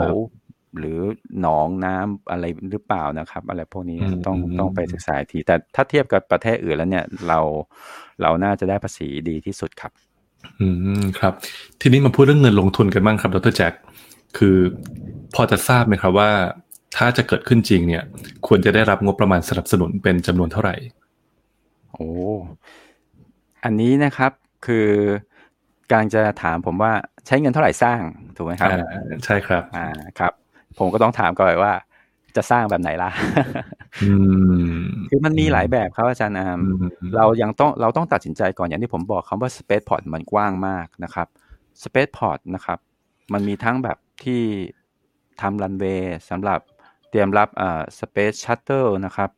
[0.78, 0.98] หรือ
[1.40, 7.40] หนองน้ำอะไรหรือเปล่านะครับ อะไรพวกนี้ต้องต้องไปศึกษาอีกที แต่ถ้าเทียบกับประเทศอื่นแล้วเนี่ย เรา
[8.22, 9.92] เราน่าจะได้ภาษีดีที่สุดครับ
[10.60, 10.68] อื
[11.00, 11.32] มครับ
[11.80, 13.74] ทีนี้มาพูดเรื่องเงินลงทุนกันบ้างครับดรแจ็ค
[14.36, 14.56] คือ
[15.34, 16.30] พอจะทราบไหมครับว่า
[16.96, 18.04] ถ้าจะเกิดขึ้นจริงเนี่ย
[18.46, 20.76] ควรจะได้รับงบประมาณสนับสนุนเป็นจำนวนเท่าไหร่
[21.92, 22.10] โอ้
[23.64, 24.32] อันนี้นะครับ
[24.66, 24.88] คือ
[25.92, 26.92] การจะถามผมว่า
[27.26, 28.00] ใช้เงินเท่าไหร่สร้าง
[28.36, 29.86] ถูกไหมครับอ่าใช่ครับอ่า
[30.18, 30.32] ครับ
[30.78, 31.74] ผมก็ต้องถามก่อนว่า
[32.36, 33.10] จะสร้างแบบไหนล่ะ
[34.02, 34.12] อื
[34.66, 34.74] ม
[35.10, 41.28] คือมันมีหลายแบบครับอาจารย์อามอืมเรายังต้องเราต้องตัดสินใจก่อนอย่างที่ผมบอกคำว่า space port มันกว้างมากนะครับ
[41.82, 42.78] space port นะครับ
[43.32, 44.42] มันมีทั้งแบบที่
[45.40, 46.60] ทำรันเวย์สำหรับ
[47.10, 49.30] เตรียมรับอ่า Space Shuttle นะครับ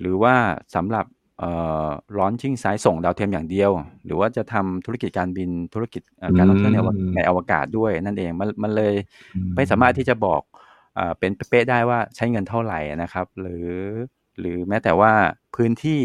[0.00, 0.34] หรือว่า
[0.74, 1.04] สำหรับ
[1.40, 1.50] เอ่
[1.86, 3.70] อ launching สายส่งดาวเทียมอย่างเดียว
[4.04, 8.94] หรือว่าจะทำธุรกิจการบินธุรกิจเอ่อการท่องเที่ยวในอวอืมในอวกาศด้วยนั่นเองมันมันเลย
[9.34, 10.42] อืไม่สามารถที่จะบอก
[10.94, 13.68] เอ่อเป็นเป๊ะๆได้ว่าใช้เงินเท่าไหร่นะครับ หรือ
[14.38, 15.12] หรือแม้แต่ว่า
[15.56, 16.00] พื้นที่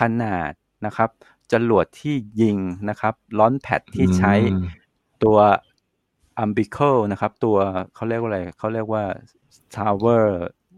[0.00, 0.52] ขนาด
[0.86, 1.10] นะครับ
[1.52, 2.56] จรวดที่ยิง
[2.90, 4.66] นะครับล้อนแพดที่ใช้อืม
[5.24, 5.38] ตัว
[6.42, 7.56] umbilical นะครับ ตัว
[7.94, 9.04] เขาเรียกว่าอะไรเขาเรียกว่า
[9.76, 10.26] tower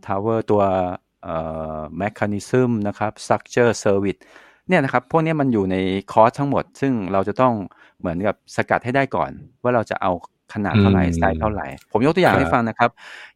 [0.07, 0.83] tower ตัวเอ่
[1.27, 4.21] อ mechanism นะครับ structure service
[4.69, 5.77] เนี่ยนะครับพวกเนี้ยมันอยู่ใน
[6.13, 7.55] คอร์สทั้งหมด ซึ่งเราจะต้อง
[7.99, 9.31] เหมือนกับสกัดให้ได้ก่อน
[9.63, 10.13] ว่าเราจะเอา
[10.55, 12.91] ขนาดเท่าไหร่อืมไซส์เท่าไหร่ ผมยกตัวอย่างครับให้ฟังนะครับ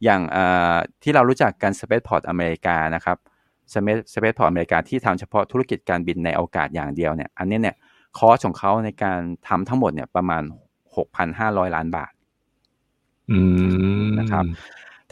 [0.04, 3.16] อย่างเอ่อที่เรารู้จักกัน Spaceport อเมริกานะครับ
[3.72, 7.76] Space Spaceport อเมริกาที่ทำเฉพาะธุรกิจการบินในอวกาศอย่างเดียวเนี่ย อันนี้เนี่ย
[8.18, 10.42] คอสของเขาในการทำทั้งหมดเนี่ยประมาณ
[11.08, 12.12] 6,500ล้านบาท
[13.30, 13.38] อื
[14.02, 14.44] มนะครับ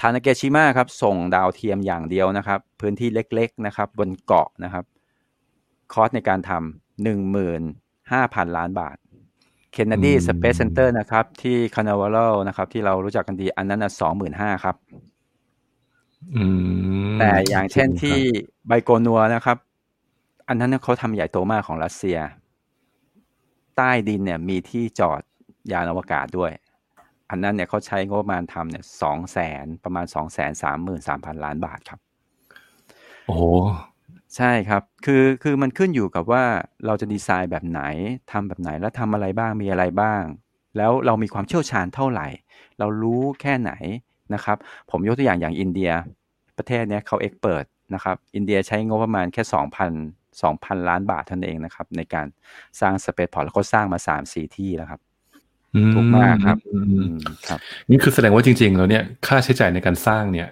[0.05, 4.85] ทานาเกชิมะครับส่งดาวเทียมอย่างเดียวนะครับ พื้นที่เล็กๆนะครับบนเกาะนะครับ
[5.93, 7.63] คอสในการทำหนึ่งหมื่น
[8.13, 8.97] ห้าพันล้านบาท
[9.75, 14.77] Kennedy อืม Space Center นะครับที่ Canaveral นะครับ ที่เรารู้จักกันดีอันนั้นสองหมื่นห้าครับ
[16.35, 16.45] อื
[17.15, 18.19] มแต่อย่างเช่นที่
[18.67, 19.57] ไบโกนัวนะครับ
[20.49, 22.19] อันนั้นเขาทำใหญ่โตมากของรัสเซีย
[23.77, 25.21] ใต้ดินเนี่ยมีที่จอด
[25.73, 26.53] ยานอวกาศด้วย
[27.33, 32.01] อันนั้นเนี่ยเขาใช้งบประมาณทำเนี่ยสองแสนประมาณสองแสนสามหมื่นสามพันล้านบาทครับ
[33.27, 33.43] โอ้โห
[34.37, 36.45] ใช่ครับคือคือมันขึ้นอยู่กับว่า
[36.87, 37.83] เราจะดีไซน์แบบไหน
[38.33, 40.23] ทำแบบไหนแล้วทำอะไรบ้างมีอะไรบ้าง
[40.77, 42.29] แล้วเรามีความเชี่ยวชาญเท่าไหร่
[42.79, 43.73] เรารู้แค่ไหน
[44.35, 44.57] นะครับ
[44.91, 45.91] ผมยกตัวอย่างอย่างอินเดีย
[46.59, 47.65] ประเทศเนี้ยเขาเอ็กเปิด
[47.95, 52.27] นะครับ อินเดียใช้งบประมาณแค่ 2,000 2,000 ล้านบาทเท่านั้นเองนะครับ ในการ
[52.81, 55.01] สร้างสเปซพอร์ตแล้วก็สร้างมา 3-4 ที่แล้วครับ
[55.95, 57.17] ถูกมากครับอืมอือืมม
[57.49, 60.49] ครับ นี่คือแสดงว่าจริง ๆ แล้วเนี่ยค่าใช้จ่ายในการสร้างเนี่ย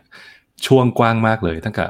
[0.66, 1.84] ช่วงกว้างมากเลย ตั้งแต่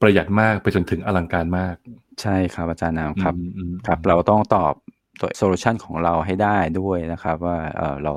[0.00, 1.76] ประหยัดมากไปจนถึงอลังการมาก
[2.22, 4.74] ใช่ครับอาจารย์น้ำครับอืมอืมครับ เราต้องตอบ
[5.20, 8.12] ตัวโซลูชันของเราให้ได้ด้วยนะครับ ว่าเออเรา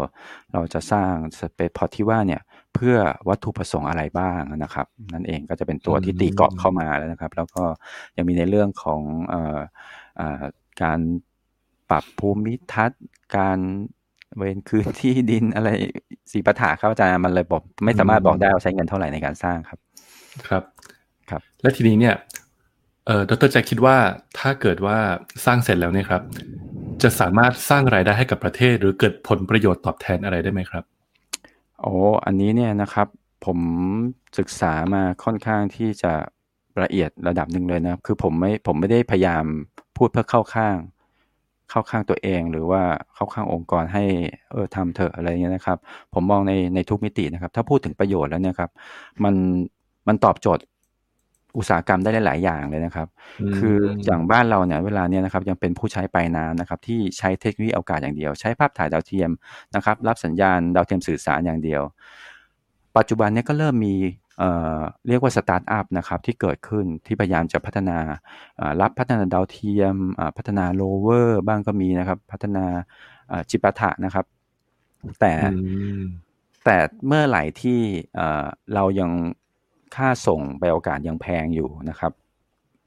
[0.54, 2.42] เราจะสร้างสเปซพอที่ว่าเนี่ย
[2.74, 2.96] เพื่อ
[3.30, 7.64] วัตถุประสงค์อะไรบ้างนะครับ นั่นเองก็จะเป็นตัวที่ตีกรอบเข้ามาแล้วนะครับ แล้วก็
[8.18, 9.60] ยังมีในเรื่องของเอ่อ
[10.18, 10.44] เอ่อ
[10.84, 11.00] การ
[11.90, 13.02] ปรับภูมิทัศน์
[13.38, 13.60] การ
[14.38, 15.70] เวนคืนที่ดินอะไร
[16.32, 19.80] สีปัญหาครับอาจารย์มันเลยบอกไม่สามารถบอกได้ว่าใช้เงินเท่าไหร่ในการสร้างครับ
[20.48, 20.64] ครับ
[21.30, 22.16] ครับ และทีนี้เนี่ย
[23.06, 23.98] เอ่อดรแจ็คคิดว่า
[24.40, 24.98] ถ้าเกิดว่า
[25.46, 26.22] สร้างเสร็จแล้วเนี่ยครับ
[27.04, 30.84] จะสามารถสร้างรายได้ให้กับประเทศ หรือเกิดผลประโยชน์ตอบแทนอะไรได้ไหมครับ
[31.82, 31.94] โอ้
[32.26, 33.08] อันนี้เนี่ยนะครับ
[33.46, 33.60] ผม
[34.38, 36.14] ศึกษามาค่อนข้างที่จะ
[36.82, 39.46] ละเอียดระดับหนึ่งเลยนะคือผมไม่ผมไม่ได้พยายาม
[39.98, 40.76] พูดเพื่อเข้าข้าง
[41.70, 42.82] เข้าข้างตัวเอง หรือว่า
[43.16, 44.04] เข้าข้างองค์กรให้
[44.52, 45.78] เออทำเถอะอะไรเงี้ยนะครับ
[46.14, 48.72] ผมมองในในทุกมิตินะครับ ถ้าพูดถึงประโยชน์แล้วเนี่ยครับ
[49.24, 49.36] มัน
[50.08, 50.64] มันตอบโจทย์
[51.58, 53.08] อุตสาหกรรมได้หลาย ๆ อย่างเลยนะครับ
[53.42, 59.32] อืมคืออย่างบ้านเราเนี่ยเวลาเนี้ยนะครับยังเป็นผู้ใช้ปลายน้ำนะครับ ที่ใช้เทคโนโลยีอวกาศอย่างเดียว ใช้ภาพถ่ายดาวเทียม
[59.76, 61.82] นะครับ รับสัญญาณดาวเทียมสื่อสารอย่างเดียว
[62.98, 63.96] ปัจจุบันเนี้ก็เริ่มมี
[64.40, 67.98] เอ่อเรียกว่าสตาร์ทอัพนะครับที่เกิดขึ้นที่พยายามจะพัฒนา
[68.58, 72.66] เอ่อรับพัฒนาดาวเทียมอ่าพัฒนาโลเวอร์บ้างก็มีนะครับ พัฒนา
[73.30, 74.26] เอ่อจิปาถะนะครับ
[75.20, 75.60] แต่อื
[76.00, 76.02] ม
[76.66, 77.80] แต่เมื่อไหร่ที่
[78.16, 79.12] เอ่อเรายัง
[79.96, 82.12] ค่าส่งไปโอกาสยังแพงอยู่นะครับ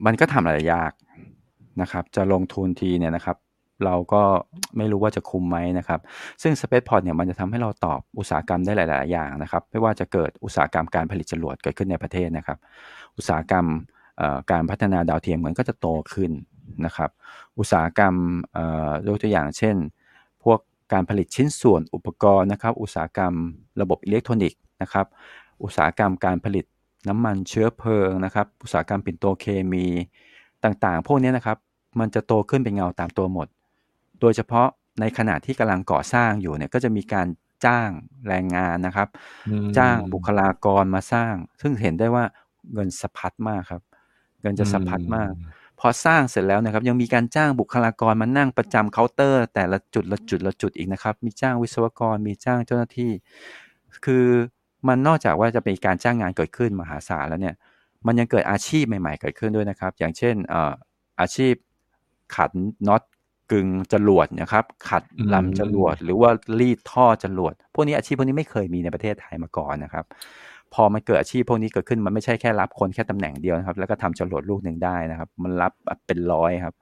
[0.05, 0.91] มันก็ทำอะไรยาก
[1.81, 3.37] นะครับ จะลงทุนทีเนี่ยนะครับ
[3.85, 4.23] เราก็
[4.77, 5.99] ไม่รู้ว่าจะคุมไหมนะครับ
[6.41, 12.57] ซึ่ง Spaceport เนี่ยมันจะทำให้เราตอบอุตสาหกรรมได้หลาย ๆ อย่างนะครับ ไม่ว่าจะเกิดอุตสาหกรรมการผลิตจรวดเกิดขึ้นในประเทศนะครับ
[13.17, 13.65] อุตสาหกรรม
[14.51, 16.31] การพัฒนาดาวเทียมเหมือนก็จะโตขึ้น
[16.85, 17.09] นะครับ
[17.57, 18.13] อุตสาหกรรม
[19.07, 19.75] ยกตัวอย่างเช่น
[20.43, 20.59] พวก
[20.93, 23.33] การผลิตชิ้นส่วนอุปกรณ์นะครับ อุตสาหกรรม
[23.81, 25.05] ระบบอิเล็กทรอนิกส์นะครับ
[25.63, 26.65] อุตสาหกรรมการผลิต
[27.09, 29.85] น้ำมันเชื้อเพลิงนะครับ อุตสาหกรรมปิโตรเคมี
[30.63, 31.57] ต่างๆ พวกนี้นะครับ
[31.99, 33.47] มันจะโตขึ้นเป็นเงาตามตัวหมด
[34.23, 34.67] โดยเฉพาะ
[34.99, 37.27] ในขณะที่กำลังก่อสร้างอยู่เนี่ยก็จะมีการ
[37.65, 37.89] จ้าง
[38.27, 39.07] แรงงานนะครับ
[39.47, 42.23] อืมจ้างบุคลากรมาสร้าง ซึ่งเห็นได้ว่า
[42.73, 43.81] เงินสะพัดมากครับ
[44.41, 45.31] เงินจะสะพัดมาก
[45.79, 53.11] พอสร้างเสร็จแล้วนะครับ ยังมีการจ้างบุคลากรมานั่งประจำเคาน์เตอร์ แต่ละจุดละจุดละจุดอีกนะครับ มีจ้างวิศวกรมีจ้างเจ้าหน้าที่
[54.05, 54.25] คือ
[54.87, 57.55] มันนอกจากว่าจะเป็นการจ้างงานเกิดขึ้นมหาศาลแล้วเนี่ย
[58.05, 60.73] มันยังเกิดอาชีพใหม่ ๆ เกิดขึ้นด้วยนะครับ อย่างเช่นเอ่อ
[61.19, 61.53] อาชีพ
[62.35, 62.49] ขัด
[62.87, 63.01] น็อต
[63.51, 66.29] กึงจรวดนะครับ ขัดอืมลำจรวด หรือว่า
[66.59, 70.05] รีดท่อจรวด พวกนี้อาชีพพวกนี้ไม่เคยมีในประเทศไทยมาก่อนนะครับ
[70.73, 75.71] พอมันเกิดอาชีพพวกนี้เกิดขึ้นมันไม่ใช่แค่รับคนแค่ตำแหน่งเดียวนะครับ แล้วก็ทำจรวดลูกหนึ่งได้นะครับ มันรับ
[76.05, 76.75] เป็นร้อยครับ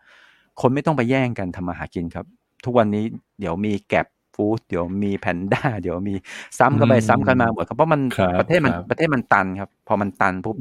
[0.62, 2.26] คนไม่ต้องไปแย่งกันทำมาหากินครับ
[2.66, 3.04] ทุกวันนี้
[3.40, 6.16] เดี๋ยวมีแก็บฟู้ดเดี๋ยวมีแพนด้าเดี๋ยวมี
[6.60, 8.02] ซ้ำกันไปซ้ำกันมาหมดครับเพราะมัน
[8.40, 10.56] ประเทศมันประเทศมันตันครับ พอมันตันปุ๊บ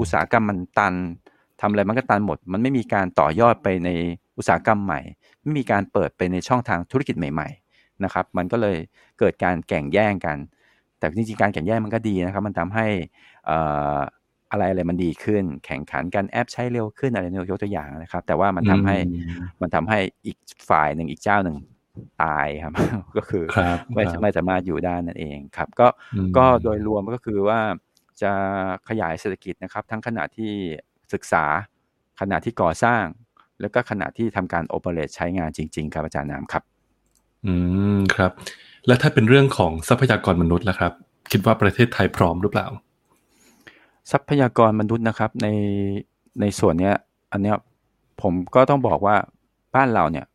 [0.00, 0.94] อุตสาหกรรมมันตัน
[1.60, 3.88] ทำอะไรมันก็ตันหมด มันไม่มีการต่อยอดไปใน
[4.38, 5.00] อุตสาหกรรมใหม่
[5.44, 8.76] ไม่มีการเปิดไปในช่องทางธุรกิจใหม่ๆนะครับ มันก็เลย
[9.18, 10.38] เกิดการแข่งแย่งกัน
[10.98, 12.86] แต่จริงๆการแข่งแย่งมันก็ดีนะครับ มันทำให้
[14.50, 18.96] อะไรอะไรมันดีขึ้น แข่งขันกันแอปใช้เร็วขึ้นอะไรนี่ยกตัวอย่างนะครับ แต่ว่ามันทำให้
[19.60, 20.36] มันทำให้อีก
[20.70, 21.56] ฝ่ายหนึ่งอีกเจ้าหนึ่ง
[22.22, 22.72] ตายครับ
[23.16, 23.44] ก็คือ
[23.94, 25.88] ไม่ไม่สามารถอยู่ได้นั่นเองครับ ก็
[26.36, 27.60] ก็โดยรวมก็คือว่า
[28.22, 28.32] จะ
[28.88, 30.52] ขยายเศรษฐกิจนะครับ ทั้งขณะที่
[31.12, 31.44] ศึกษา
[32.20, 33.04] ขณะที่ก่อสร้าง
[33.60, 36.62] แล้วก็ขณะที่ทำการโอเปเรตใช้งานจริง ๆ ครับอาจารย์น้ำครับ
[37.46, 37.54] อื
[37.96, 38.32] มครับ
[38.86, 40.92] แล้วถ้าเป็นเรื่องของทรัพยากรมนุษย์ล่ะครับ
[41.30, 42.66] คิดว่าประเทศไทยพร้อมหรือเปล่า
[44.12, 45.48] ทรัพยากรมนุษย์นะครับ ใน
[46.40, 46.94] ในส่วนเนี้ย
[47.32, 47.56] อันเนี้ย
[48.22, 49.16] ผมก็ต้องบอกว่า
[49.74, 50.26] บ้านเราเนี่ย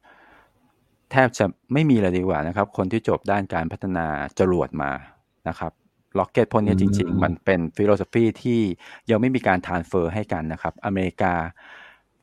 [1.12, 4.06] แทบจะไม่มีเลยดีกว่านะครับ คนที่จบด้านการพัฒนา
[4.40, 4.92] จรวดมา
[5.48, 5.72] นะครับ
[6.18, 8.60] ล็อกเก็ตพวกนี้จริง ๆ มันเป็นฟิโลสฟีที่
[9.10, 11.34] ยังไม่มีการ transfer ให้กันนะครับ อเมริกา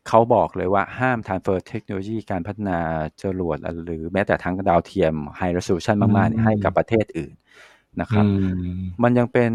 [0.09, 2.79] เขาบอกเลยว่าห้าม transfer เทคโนโลยีการพัฒนา
[3.23, 7.35] จรวดหรือแม้แต่ทั้งดาวเทียม high resolution มากๆให้กับประเทศอื่น
[8.01, 8.25] นะครับ
[9.03, 9.53] มันยังเป็น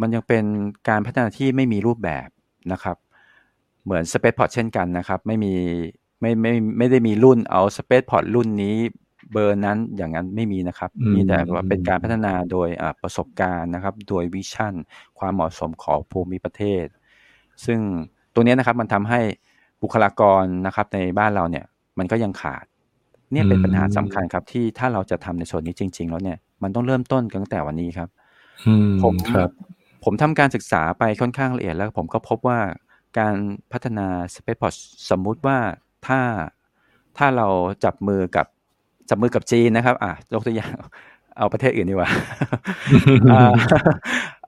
[0.00, 0.44] มันยังเป็น
[0.88, 2.28] การพัฒนาที่ไม่มีรูปแบบ
[2.72, 2.96] นะครับ
[3.84, 5.54] เหมือน Space Pod เช่นกันนะครับ ไม่มี
[6.20, 8.76] ไม่ไม่ไม่ได้มีรุ่นเอา Space Pod รุ่นนี้
[9.32, 12.68] เบอร์นั้นอย่างนั้นไม่มีนะครับ มีแต่ว่าเป็นการพัฒนาโดย
[13.02, 14.74] ประสบการณ์นะครับ โดยวิชั่น
[15.18, 16.84] ความเหมาะสมของภูมิประเทศ
[17.64, 17.80] ซึ่ง
[18.36, 19.20] ตรงนี้นะครับมันทำให้
[19.82, 21.64] บุคลากรนะครับในบ้านเราเนี่ย
[21.98, 22.64] มันก็ยังขาด
[23.32, 28.08] เนี่ยเป็นปัญหาสำคัญครับ ที่ถ้าเราจะทำในส่วนนี้จริง ๆ แล้วเนี่ยมันต้องเริ่มต้นตั้งแต่วันนี้ครับ
[29.02, 29.50] ผมครับ
[30.04, 32.60] ผมทำการศึกษาไปค่อนข้างละเอียดแล้วผมก็พบว่า
[33.18, 33.34] การ
[33.72, 34.74] พัฒนา Space Pod
[35.10, 35.58] สมมุติว่า
[36.06, 36.20] ถ้า
[37.18, 37.46] ถ้าเรา
[37.84, 38.46] จับมือกับ
[39.10, 40.72] จับมือกับจีนนะครับ อะยกตัวอย่าง
[41.38, 42.10] เอาประเทศอื่นดีกว่า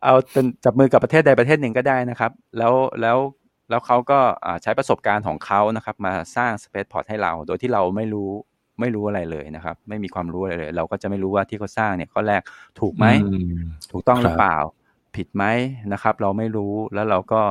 [0.02, 3.16] เอาเป็นจับมือกับประเทศใดประเทศหนึ่งก็ได้นะครับ แล้วแล้ว
[3.70, 4.20] แล้วเขาก็
[4.62, 8.30] ใช้ประสบการณ์ของเขานะครับ มาสร้าง Space Port ให้เรา โดยที่เราไม่รู้
[8.80, 12.42] ไม่รู้อะไรเลยนะครับ ไม่มีความรู้อะไรเลย เราก็จะไม่รู้ว่าที่เขาสร้างเนี่ยข้อแรก
[12.80, 13.06] ถูกไหม
[13.92, 14.56] ถูกต้องหรือเปล่า
[15.16, 15.44] ผิดไหม
[15.92, 17.42] นะครับ เราไม่รู้แล้วเราก็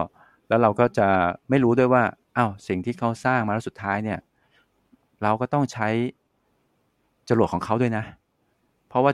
[0.50, 1.08] แล้วเราก็จะ
[1.50, 2.04] ไม่รู้ด้วยว่า
[2.38, 4.20] อ้าวสิ่งที่เขาสร้างมาแล้วสุดท้ายเนี่ย
[5.24, 5.88] เราก็ต้องใช้
[7.30, 8.04] จรวดของเขาด้วยนะ
[8.90, 9.12] เพราะว่า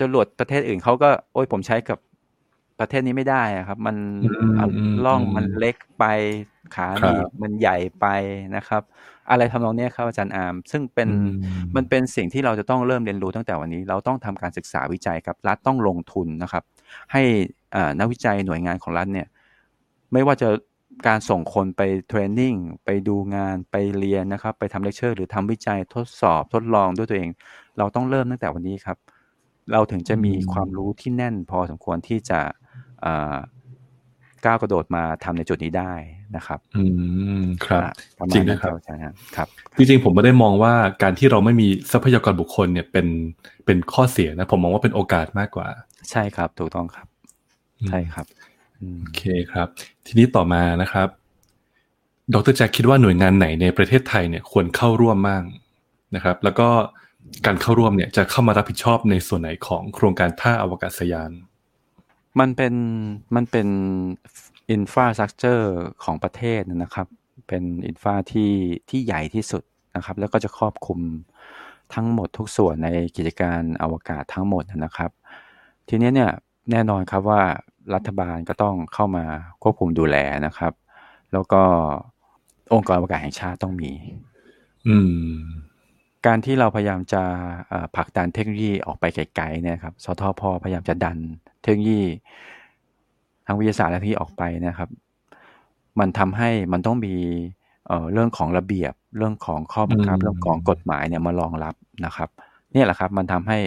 [0.00, 1.98] จรวดประเทศอื่นเขาก็ โอ้ยผมใช้กับ
[2.78, 3.96] ประเทศนี้ไม่ได้ครับ มัน
[5.04, 6.04] ล่องมันเล็กไป
[6.74, 8.06] ขาดีมันใหญ่ไป
[8.56, 8.82] นะครับ
[9.30, 11.08] อะไรทำนองนี้ครับอาจารย์อาร์มซึ่งเป็น
[11.76, 16.62] มันเป็นสิ่งที่เราจะต้องเริ่มเรียนรู้ตั้งแต่วันนี้ เราต้องทำการศึกษาวิจัยครับรัฐต้องลงทุนนะครับ
[17.12, 17.22] ให้
[17.98, 19.26] นักวิจัยหน่วยงานของรัฐเนี่ย
[20.12, 20.48] ไม่ว่าจะ
[21.06, 22.54] การส่งคนไป training
[22.84, 27.30] ไปดูงานไปเรียนนะครับ ไปทำเลคเชอร์หรือทำวิจัยทดสอบทดลองด้วยตัวเอง
[27.78, 28.98] เราต้องเริ่มตั้งแต่วันนี้ครับ
[29.72, 32.40] เราถึงจะมีความรู้ที่แน่นพอสมควรที่จะ
[34.44, 35.92] ก้าวกระโดดมาทำในจุดนี้ได้
[36.36, 36.84] นะครับ อื
[37.40, 37.82] มครับ
[38.34, 38.72] จริงนะครับ
[39.36, 43.06] ครับ จริงๆผมไม่ได้มองว่าการที่เราไม่มีทรัพยากรบุคคลเนี่ยเป็น
[43.66, 45.68] เป็นข้อเสียนะผมมองว่าเป็นโอกาสมากกว่า
[46.10, 47.06] ใช่ครับ ถูกต้องครับ
[47.88, 48.26] ใช่ครับ
[48.98, 49.68] โอเคครับ
[50.06, 51.08] ทีนี้ต่อมานะครับ
[52.34, 55.42] ดรแจ็คคิดว่าหน่วยงานไหนในประเทศไทยเนี่ยควรเข้าร่วมมาก
[56.14, 56.68] นะครับ แล้วก็
[57.46, 61.30] การเข้าร่วมเนี่ยจะเข้ามารับผิดชอบในส่วนไหนของโครงการท่าอวกาศยาน
[62.40, 62.74] มันเป็น
[63.34, 63.68] มันเป็น
[64.70, 65.68] infrastructure
[66.04, 67.06] ของประเทศนะครับ
[67.48, 68.52] เป็น infra ที่
[68.90, 69.62] ที่ใหญ่ที่สุด
[69.96, 71.00] นะครับ แล้วก็จะครอบคลุม
[71.94, 75.10] ทั้งหมดทุกส่วนในกิจการอวกาศทั้งหมดนะครับ
[75.88, 76.30] ทีนี้เนี่ย
[76.70, 77.42] แน่นอนครับว่า
[77.94, 79.24] รัฐบาลก็ต้องเข้ามา
[79.62, 80.16] ควบคุมดูแล
[80.46, 80.72] นะครับ
[81.32, 81.62] แล้วก็
[82.74, 83.90] องค์กรอวกาศแห่งชาติต้องมี
[84.88, 84.96] อื
[85.30, 85.34] ม
[86.26, 87.22] การที่เราพยายามจะ
[87.96, 91.18] ผลักดันเทคโนโลยีออกไปไกลๆเนี่ยครับ สทพพยายามจะดัน
[91.62, 92.02] เทคโนโลยี
[93.46, 94.90] ทางวิทยาศาสตร์และที่ออกไปนะครับ
[96.00, 97.14] มันทำให้มันต้องมี
[97.86, 102.28] เเรื่องของระเบียบเรื่องของข้อบังคับเรื่องของกฎหมายเนี่ยมารองรับนะครับ
[102.72, 103.58] เนี่ยแหละครับ มันทำให้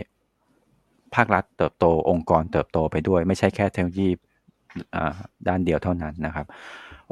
[1.15, 4.10] ภาครัฐเติบโตองค์กรเติบโตไปด้วย ไม่ใช่แค่เทคโนโลยี
[5.47, 6.45] ด้านเดียวเท่านั้นนะครับ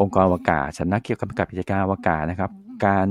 [0.02, 2.52] องค์กรอวกาศสำนักเกี่ยวกับกิจการอวกาศนะครับ
[2.86, 3.08] การ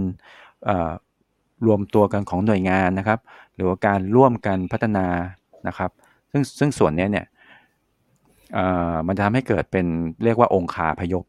[1.66, 3.18] รวมตัวกันของหน่วยงานนะครับ
[3.54, 5.06] หรือว่าการร่วมกันพัฒนา
[5.68, 5.90] นะครับ
[6.30, 7.26] ซึ่งซึ่งส่วนนี้เนี่ย
[9.06, 9.86] มันจะทำให้เกิดเป็น
[10.24, 11.24] เรียกว่าองค์คาพยพ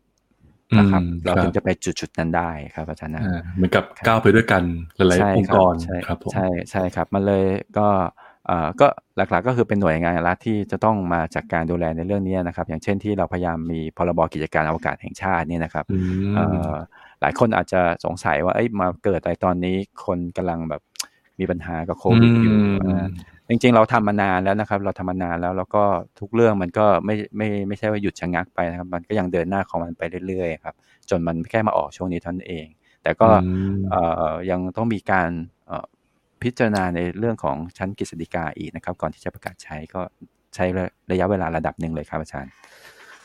[0.80, 3.24] นะครับเราถึงจะไปจุดๆนั้นได้ครับอาจารย์นะ
[3.56, 4.64] เหมือนกับก้าวไปด้วยกัน
[4.96, 5.74] หลายๆองค์กร
[6.08, 7.46] ครับใช่ใช่ครับ มันเลย
[7.78, 7.88] ก็
[8.82, 15.86] ก็หลักๆก็คือเป็นหน่วยงานรัฐที่จะต้องมาจากการดูแลในเรื่องนี้นะครับ อย่างเช่นที่เราพยายามมีพรบกิจการอวกาศแห่งชาตินี่นะครับ
[17.22, 20.82] หลายคนอาจจะสงสัยว่าเอ้ยมาเกิดอะไรตอนนี้คนกำลังแบบ
[21.40, 23.08] มีปัญหากับโควิดอยู่อืมอ่า
[23.50, 25.84] จริงๆ เราทำมานานแล้วนะครับ เราทำมานานแล้วแล้วก็
[26.20, 30.76] ทุกเรื่องมันก็ไม่ไม่ไม่ใช่ว่าหยุดชะงักไปนะครับ มันก็ยังเดินหน้าของมันไปเรื่อยๆครับ
[31.10, 32.66] จนมันแค่มาออกช่วงนี้เท่านั้นเอง
[33.04, 34.02] แต่ก็อืมเอ่
[34.32, 35.30] อยังต้องมีการ
[35.68, 35.86] เอ่อ
[36.44, 40.02] พิจารณาในเรื่องของชั้นกฤษฎีกาอีกนะครับ ก่อนที่จะประกาศใช้ก็
[40.56, 40.66] ใช้
[41.12, 42.52] ระยะเวลาระดับหนึ่งเลยครับอาจารย์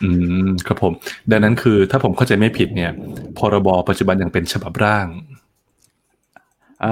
[0.02, 0.08] อื
[0.46, 0.92] มครับผม
[1.30, 2.92] ดังนั้นคือถ้าผมเข้าใจไม่ผิดเนี่ย
[3.38, 5.06] พรบปัจจุบันยังเป็นฉบับร่าง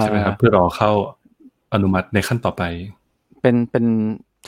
[0.00, 0.90] ใช่ไหมครับเพื่อรอเข้า
[1.74, 2.62] อนุมัติในขั้นต่อไป
[3.40, 3.86] เป็นเป็น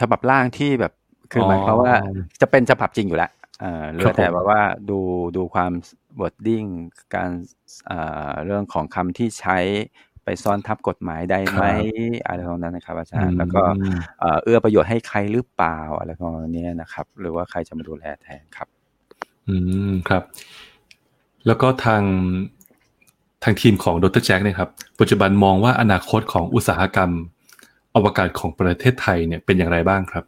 [0.00, 0.92] ฉบับร่างที่แบบ
[1.32, 1.92] คือออหมายความว่า
[2.40, 4.98] จะเป็นฉบับจริงอยู่แล้วเอ่อเหลืครัอบแต่ผมแบบว่าดู
[5.36, 5.72] ดูความ
[6.20, 6.68] wording
[7.14, 7.30] การ
[7.86, 7.98] เอ่
[8.30, 9.58] อเรื่องของคำที่ใช้
[10.24, 11.64] ไปซ้อนทับกฎหมายได้ไหม
[12.26, 18.68] อะไรตรงนั้นนะครับ อาจารย์แล้วก็อืมเอ่อเอื้อประโยชน์ให้ใครหรือเปล่าอะไรประมาณนี้นะครับ หรือว่าใครจะมาดูแลแทนครับ
[19.48, 19.56] อื
[19.90, 20.22] มครับ
[21.46, 22.02] แล้วก็ทาง
[23.44, 24.70] ทางทีมของดรแจ็คเนี่ยครับ
[25.00, 27.10] ปัจจุบันมองว่าอนาคตของอุตสาหกรรม
[27.96, 30.24] อวกาศของประเทศไทยเนี่ยเป็นอย่างไรบ้างครับ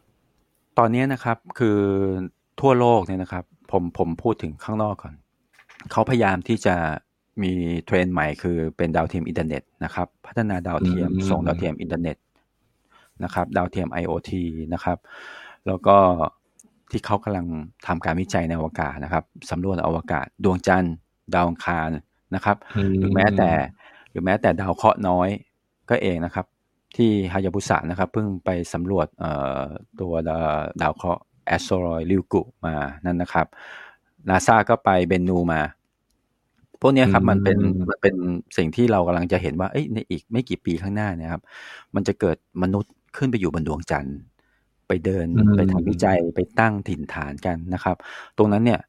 [0.77, 1.77] ตอนนี้นะครับคือ
[2.61, 5.13] ทั่วโลกเนี่ยนะครับ ผมผมพูดถึงข้างนอกก่อน
[5.91, 6.75] เขาพยายามที่จะ
[7.43, 7.51] มี
[7.85, 12.17] เทรนด์ใหม่คือเป็นดาวเทียมอินเทอร์เน็ตนะครับ พัฒนาดาวเทียมอืมส่งดาวเทียมอินเทอร์เน็ต
[13.23, 14.31] นะครับ ดาวเทียม IoT
[14.73, 14.97] นะครับ
[15.67, 15.97] แล้วก็
[16.91, 17.47] ที่เขากำลัง
[17.87, 20.95] ทำการวิจัยในอวกาศนะครับสำรวจอวกาศ ดวงจันทร์
[21.33, 21.89] ดาวอังคาร
[22.35, 22.57] นะครับ
[22.97, 23.51] หรือแม้แต่
[24.09, 25.29] หรือแม้แต่ดาวเคราะห์น้อย
[25.89, 26.45] ก็เองนะครับ
[26.97, 29.63] ที่ฮายาบุสะนะครับเพิ่งไปสำรวจเอ่อ
[29.99, 30.41] ตัวดาว
[30.81, 32.75] ดาวเคราะห์แอสโตรอยลิวกุมา
[33.05, 33.47] นั่นนะครับ
[34.29, 35.61] นาซาก็ไปเบนูมา
[36.81, 37.57] พวกเนี้ยครับอืมมันเป็น
[37.89, 38.15] มันเป็น
[38.57, 41.43] สิ่งที่เรากำลังจะเห็นว่าเอ้ยในอีกไม่กี่ปีข้างหน้าเนี่ยครับ
[41.95, 44.17] มันจะเกิดมนุษย์ขึ้นไปอยู่บนดวงจันทร์
[44.87, 47.95] ไปเดินอืมไปทำวิจัยไปตั้งถิ่นฐานกันนะครับ
[48.37, 48.79] ตรงนั้นเนี่ย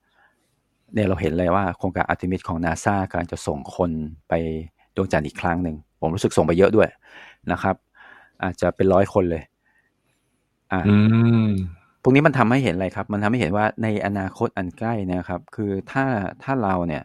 [0.94, 3.90] เนี่ยเราเห็นเลยว่าโครงการอาร์ติมิสของนาซากำลังจะส่งคน
[4.28, 4.34] ไป
[4.96, 6.88] ดวงจันทร์อีกครั้งหนึ่ง ผมรู้สึกส่งไปเยอะด้วย
[7.52, 7.76] นะครับ
[8.44, 9.42] อาจจะเป็นร้อยคนเลย
[10.72, 10.96] อ่าอื
[11.46, 11.48] ม
[12.02, 16.04] ตรงนี้มันทำให้เห็นอะไรครับ มันทำให้เห็นว่าในอนาคตอันใกล้เนะครับ คือถ้า
[16.42, 17.02] ถ้าเราเนี่ย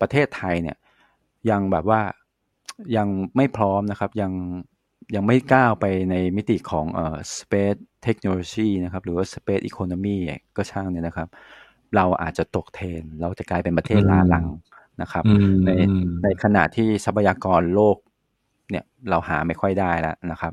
[0.00, 0.76] ประเทศไทยเนี่ย
[1.50, 2.00] ยังแบบว่า
[2.96, 4.32] ยังไม่พร้อมนะครับ ยัง
[5.14, 10.16] ยังไม่ก้าวไปในมิติของเอ่อ space technology นะครับ หรือว่า space economy
[10.56, 11.28] ก็ช่างเนี่ยนะครับ
[11.96, 14.46] เราอาจจะตกเทรนด์เราจะกลายเป็นประเทศล้าหลัง
[15.02, 17.96] นะครับอืมในอืมในขณะที่ทรัพยากรโลก
[18.70, 20.52] เนี่ยเราหาไม่ค่อยได้แล้วนะครับ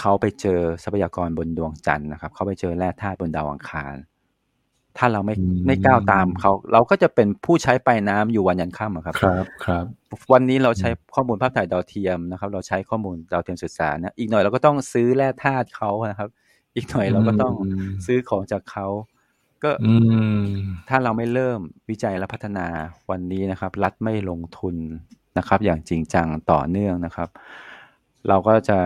[0.00, 3.94] เขาไปเจอทรัพยากรบนดวงจันทร์นะครับ เขาไปเจอแร่ธาตุบนดาวอังคาร
[4.98, 9.84] ถ้าเราไม่อืมไม่ก้าวตามเขา เราก็จะเป็นผู้ใช้ปลายน้ำอยู่วันยันค่ำอะครับ ครับครับ
[10.32, 16.28] วันนี้เราใช้ข้อมูลภาพถ่ายดาวเทียมนะครับ เราใช้ข้อมูลดาวเทียมสื่อสารนะอีกหน่อยเราก็ต้องซื้อแร่ธาตุเขานะครับ
[16.76, 18.86] อีกหน่อยเราก็ต้องอืมซื้อของจากเขา
[19.64, 19.92] ก็อื
[20.42, 20.44] ม
[20.88, 22.66] ถ้าเราไม่เริ่มวิจัยและพัฒนา
[23.10, 24.76] วันนี้นะครับ รัฐไม่ลงทุน
[25.38, 27.28] นะครับ อย่างจริงจังต่อเนื่องนะครับ
[28.28, 28.78] เราก็จะ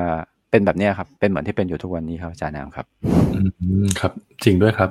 [0.50, 2.86] เป็นแบบเนี้ยครับ เป็นเหมือนที่เป็นอยู่ทุกวันนี้ครับอาจารย์น้ำครับ
[3.34, 3.40] อื
[3.84, 4.12] มครับ
[4.44, 4.90] จริงด้วยครับ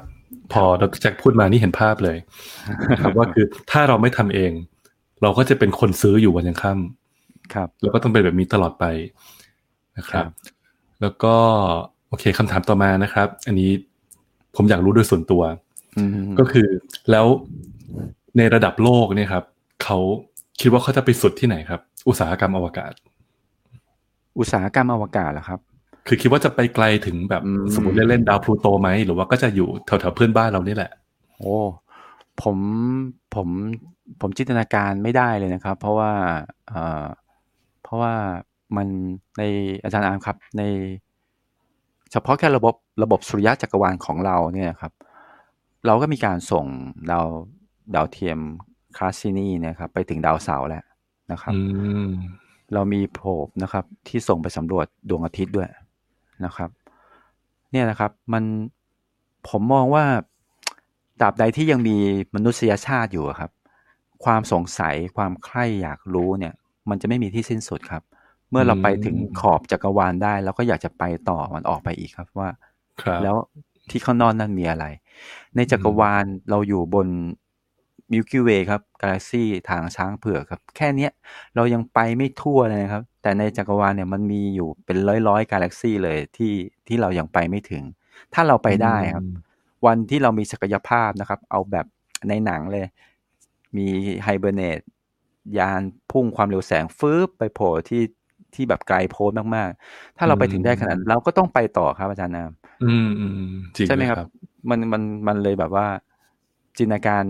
[0.53, 2.17] พอดรแจ็คพูดมานี่เห็นภาพเลย
[2.91, 4.51] นะครับว่าคือถ้าเราไม่ทำเอง
[5.21, 8.85] เราก็จะเป็นคนซื้ออยู่วันยังค่ำครับ แล้วก็ต้องเป็นแบบนี้ตลอดไป
[9.97, 10.31] นะครับครับ
[11.01, 11.35] แล้วก็
[12.07, 13.71] โอเคคำถามต่อมานะครับ อันนี้
[14.55, 15.43] ผมอยากรู้โดยส่วนตัว
[15.97, 16.67] อืมก็คือ
[17.11, 17.25] แล้ว
[18.37, 19.43] ในระดับโลกเนี่ยครับ
[19.83, 19.97] เขา
[20.61, 22.93] คิดว่าเขาจะไปสุดที่ไหนครับ อุตสาหกรรมอวกาศ
[24.39, 25.59] อุตสาหกรรมอวกาศเหรอครับ
[26.07, 30.91] คือคิดว่าจะไปไกลถึงแบบอืมสมมติเล่นๆดาวพลูโตไหมหรือว่าก็จะอยู่แถวๆเพื่อนบ้านเรานี่แหละ
[31.37, 31.55] โอ้
[32.41, 32.57] ผม
[33.35, 33.47] ผม
[34.21, 36.11] ผมจินตนาการไม่ได้เลยนะครับ เพราะว่า
[36.67, 37.05] เอ่อ
[37.83, 38.13] เพราะว่า
[38.77, 38.87] มัน
[39.37, 39.43] ใน
[39.83, 40.63] อาจารย์อามครับใน
[42.11, 44.93] เฉพาะแค่ระบบระบบสุริยะจักรวาลของเราเนี่ยครับ
[45.85, 46.65] เราก็มีการส่ง
[47.11, 47.27] ดาว
[47.95, 48.39] ดาวเทียม
[48.97, 50.83] คาสซินีเนี่ยครับไปถึงดาวเสาร์แล้ว
[51.31, 51.61] นะครับอื
[52.05, 52.09] ม
[52.73, 55.69] เรามีโพรบนะครับ ที่ส่งไปสำรวจดวงอาทิตย์ด้วย
[56.45, 56.69] นะครับ
[57.71, 58.43] เนี่ยนะครับมัน
[59.49, 60.05] ผมมองว่า
[61.19, 61.97] ตราบใดที่ยังมี
[62.35, 63.51] มนุษยชาติอยู่อะครับ
[64.25, 66.53] ความสงสัยความใคร่อยากรู้เนี่ย
[66.89, 68.03] มันจะไม่มีที่สิ้นสุดครับ
[68.49, 72.49] เมื่อเราไปถึงขอบจักรวาลได้เราก็อยากจะไปต่อมันออกไปอีกครับว่า
[73.01, 73.35] ครับแล้ว
[73.89, 74.85] ที่ข้างนอกนั่นมีอะไร
[75.55, 77.07] ในจักรวาลเราอยู่บน
[78.11, 81.11] มิลกิ w เวครับกาแล็กซีทางช้างเผือกครับ แค่เนี้ย
[81.55, 86.53] เรายังไปไม่ทั่วเลยนะครับ แต่ในจักรวาลเนี่ยมันมีอยู่เป็นร้อยร้อยๆกาแล็กซีเลยที่
[86.87, 87.83] ที่เรายังไปไม่ถึง
[88.33, 89.25] ถ้าเราไปได้ครับ
[89.85, 91.85] วันที่เรามีศักยภาพนะครับ เอาแบบ
[92.29, 92.85] ในหนังเลย
[93.77, 93.87] มี
[94.23, 94.79] ไฮเบอร์เนต
[95.57, 95.81] ยาน
[96.11, 98.03] พุ่งความเร็วแสงฟืบไปโผล่ที่
[98.53, 102.51] ที่แบบไกลโพ้นมากๆ ถ้าเราไปถึงได้ขนาดนั้นเราก็ต้องไปต่อครับอาจารย์นาม
[102.83, 104.29] อืมอืมจริงใช่ไหมด้วยครับ
[104.69, 105.87] มันมันมันเลยแบบว่า
[106.77, 107.23] จินตนาการ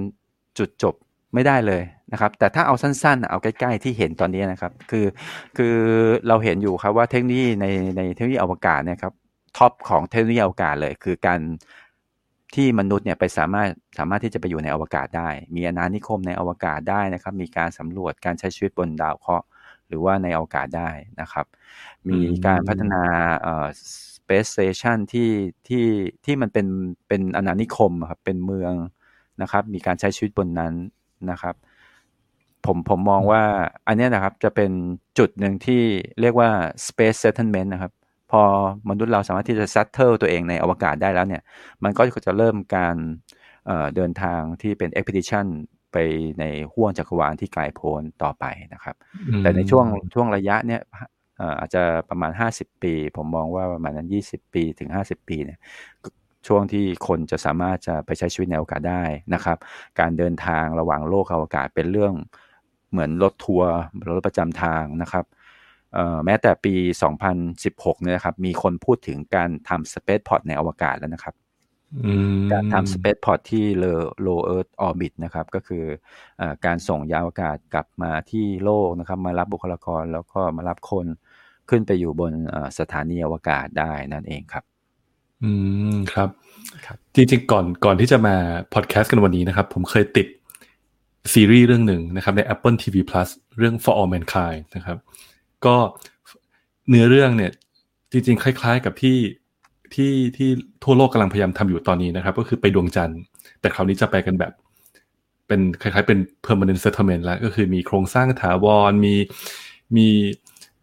[0.57, 0.95] จุดจบ
[1.33, 5.05] ไม่ได้เลยนะครับ แต่ถ้าเอาสั้นๆ เอาใกล้ๆที่เห็นตอนนี้นะครับ คือ
[5.57, 5.75] คือ
[6.27, 7.65] เราเห็นอยู่ครับว่าเทคโนโลยีใน
[7.97, 9.13] ในเทคโนโลยีอวกาศเนี่ยครับ
[9.57, 11.39] ท็อปของเทคโนโลยีอวกาศเลย คือการ
[12.55, 19.45] ที่มนุษย์เนี่ยไปสามารถสามารถที่จะไปอยู่ในอวกาศได้ มีอาณานิคมในอวกาศได้นะครับ มีการสำรวจการใช้ชีวิตบนดาวเคราะห์
[19.87, 20.89] หรือว่าในอวกาศได้
[21.21, 21.45] นะครับ
[22.09, 23.03] มีการพัฒนา
[23.41, 23.67] เอ่อ
[24.15, 25.31] space station ที่
[25.67, 25.85] ที่
[26.25, 26.67] ที่มันเป็น
[27.07, 28.73] เป็นอาณานิคมครับเป็นเมือง
[29.41, 30.73] นะครับ มีการใช้ชีวิตบนนั้น
[31.31, 31.55] นะครับ
[32.65, 33.43] ผมผมมองว่า
[33.87, 34.71] อันนี้นะครับจะเป็น
[35.17, 35.83] จุดหนึ่งที่
[36.21, 36.49] เรียกว่า
[36.87, 37.91] space settlement นะครับ
[38.31, 38.41] พอ
[38.89, 41.41] มนุษย์เราสามารถที่จะ settle ตัวเองในอวกาศได้แล้วเนี่ย
[41.83, 42.95] มันก็จะเริ่มการ
[43.65, 45.45] เเดินทางที่เป็น expedition
[45.93, 45.97] ไป
[46.39, 48.95] ในห้วงจักรวาลที่ไกลโพ้นต่อไปนะครับ
[49.39, 50.81] แต่ในช่วงช่วงระยะเนี้ย
[51.59, 55.59] อาจจะประมาณ 50 ปี ผมมองว่าประมาณนั้น 20 ปีถึง 50 ปีเนี่ย
[56.47, 59.57] ช่วงที่คนจะสามารถจะไปใช้ชีวิตในอวกาศได้นะครับ
[59.99, 62.13] การเดินทางระหว่างโลกอวกาศเป็นเรื่อง
[62.91, 63.71] เหมือนรถทัวร์
[64.07, 65.25] รถประจำทางนะครับ
[66.25, 66.75] แม้แต่ปี
[67.39, 71.35] 2016 เนี่ยครับ มีคนพูดถึงการทำ spaceport ในอวกาศแล้วนะครับ
[72.51, 73.65] การทำ spaceport ที่
[74.25, 75.83] low earth orbit นะครับ ก็คือ
[76.41, 81.05] อการส่งยานอวกาศกลับมาที่โลกนะครับ มารับบุคลากรแล้วก็มารับคน
[81.69, 82.31] ขึ้นไปอยู่บน
[82.79, 84.63] สถานีอวกาศได้นั่นเองครับ
[85.43, 85.51] อื
[85.93, 86.29] มครับ
[86.89, 88.35] รบจริงๆก่อนก่อนที่จะมา
[88.73, 90.27] พอดแคสต์กันวันนี้นะครับ ผมเคยติด
[91.33, 94.97] ซีรีส์เรื่องหนึ่งนะครับ ใน Apple TV Plus เรื่อง For All Mankind นะครับ
[95.65, 95.75] ก็
[96.89, 97.51] เนื้อเรื่องเนี่ย
[98.11, 99.17] จริง ๆ คล้าย ๆ กับที่
[99.93, 100.49] ที่ที่
[100.83, 103.19] ทั่วโลกกำลังพยายามทำอยู่ตอนนี้นะครับ ก็คือไปดวงจันทร์
[103.59, 104.53] แต่คราวนี้จะไปกันแบบ
[105.47, 109.15] เป็นคล้าย ๆ เป็น permanent settlement แล้ว ก็คือมีโครงสร้างถาวรมี
[109.97, 110.07] มี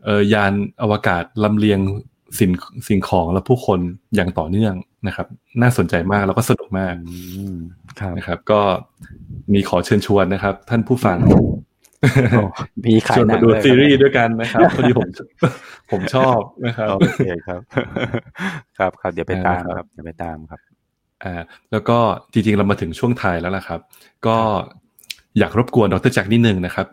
[0.05, 0.53] เอ่อยาน
[0.83, 1.81] อวกาศลำเลียง
[2.39, 2.51] สิ่ง
[2.89, 3.81] สิ่งของและผู้คน
[4.15, 4.75] อย่างต่อเนื่อง
[5.07, 5.27] นะครับ
[5.63, 6.95] น่าสนใจมากแล้วก็สนุกมาก
[8.19, 8.61] นะครับ ก็
[9.53, 11.19] มีขอเชิญชวนนะครับ ท่านผู้ฟัง
[12.87, 15.09] มีขายหนังดูซีรีส์ด้วยกันนะครับพอดีผม
[15.91, 17.61] ผมชอบนะครับโอเคครับ
[18.79, 20.61] ครับครับเดี๋ยวไปตามครับเดี๋ยวไปตามครับ
[21.25, 21.99] อ่าแล้วก็
[22.33, 23.81] จริงๆเรามาถึงช่วงท้ายแล้วล่ะครับ
[24.27, 24.37] ก็
[25.39, 26.87] อยากรบกวนดรแจ็คนิดนึงนะครับ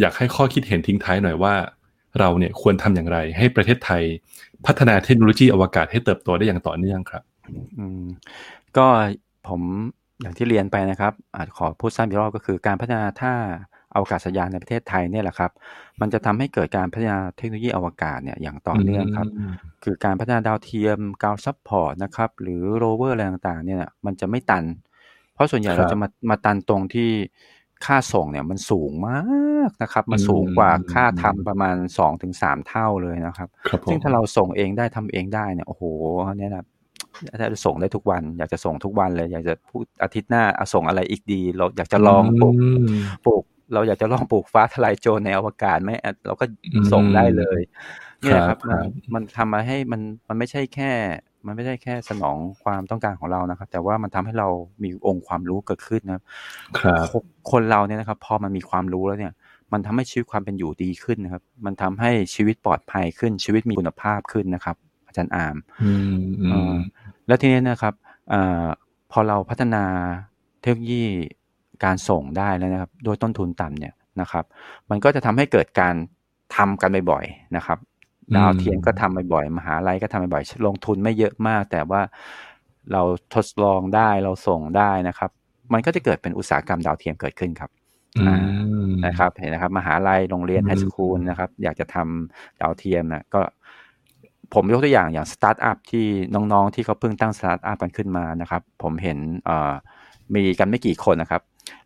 [0.00, 1.54] อยากให้ข้อคิดเห็นทิ้งท้ายหน่อยว่า
[2.20, 4.02] เราเนี่ยควรทำอย่างไร ให้ประเทศไทย
[4.66, 7.22] พัฒนาเทคโนโลยีอวกาศให้เติบโตได้อย่างต่อเนื่องครับ
[7.78, 8.04] อืม
[8.76, 8.86] ก็
[9.48, 9.60] ผม
[10.20, 13.34] อย่างที่เรียนไปนะครับ อาจขอพูดสั้นอีกรอบก็คือการพัฒนาท่า
[13.94, 15.50] อวกาศยานในประเทศไทยเนี่ยแหละครับ
[16.00, 19.28] มันจะทำให้เกิดการพัฒนาเทคโนโลยีอวกาศเนี่ยอย่างต่อเนื่องครับ
[19.84, 24.64] คือการพัฒนาดาวเทียมการ support นะครับ หรือโรเวอร์อะไรต่างๆเนี่ยมันจะไม่ตัน
[25.34, 27.10] เพราะส่วนใหญ่เราจะมามาตันตรงที่
[27.86, 29.20] ค่าส่งเนี่ยมันสูงมา
[29.68, 33.48] กนะครับ มันสูงกว่าค่าทำประมาณสองถึงสามเท่าเลยนะครับ
[33.90, 35.82] ซึ่งถ้าเราส่งเองได้ทำเองได้เนี่ยโอ้โห
[36.38, 36.64] เนี่ยนะ
[37.40, 42.54] ถ้าจะส่งได้ทุกวัน อยากจะส่งทุกวันเลย อยากจะพูดอาทิตย์หน้าเอาส่งอะไรอีกดี เราอยากจะลองปลูก
[43.24, 45.90] ปลูก เราอยากจะลองปลูกฟ้าทลายโจรในอวกาศไหม
[46.26, 46.44] เราก็
[46.92, 47.60] ส่งได้เลย
[48.20, 48.80] เนี่ยครับ มัน
[49.14, 50.92] มันทำมาให้มันมันไม่ใช่แค่
[51.46, 54.48] มันไม่ใช่แค่สนองความต้องการของเรานะครับ แต่ว่ามันทำให้เรา
[54.82, 56.22] มีองค์ความรู้เกิดขึ้นนะครับ
[57.50, 59.32] คนเราเนี่ยนะครับ พอมันมีความรู้แล้วเนี่ย
[59.72, 64.76] มันทำให้ชีวิตความเป็นอยู่ดีขึ้นนะครับ มันทำให้ชีวิตปลอดภัยขึ้นชีวิตมีคุณภาพขึ้นนะครับ
[65.06, 65.56] อาจารย์อาม
[67.26, 67.94] แล้วทีนี้นะครับ
[68.32, 68.34] อ
[69.12, 69.84] พอเราพัฒนา
[70.60, 71.04] เทคโนโลยี
[71.84, 74.44] การส่งได้แล้วนะครับ โดยต้นทุนต่ำเนี่ยนะครับ
[74.90, 75.94] มันก็จะทำให้เกิดการ
[76.56, 77.78] ทำกันบ่อยๆนะครับ
[78.36, 82.00] ดาวเทียมก็ทำบ่อยๆมหาลัยก็ทำบ่อยๆลงทุนไม่เยอะมาก แต่ว่า
[82.92, 83.02] เรา
[83.34, 85.30] ทดลองได้เราส่งได้นะครับ
[85.72, 87.70] มันก็จะเกิดเป็นอุตสาหกรรมดาวเทียมเกิดขึ้นครับ
[89.06, 93.40] นะครับเห็นนะครับ มหาลัยโรงเรียน high school นะครับ อยากจะทำดาวเทียมนะก็
[94.54, 99.18] ผมยกตัวอย่างอย่างสตาร์ทอัพที่น้องๆ ที่เขาเพิ่งตั้งสตาร์ทอัพกันขึ้นมานะครับ ผมเห็น
[100.34, 101.42] มีกันไม่กี่คนนะครับ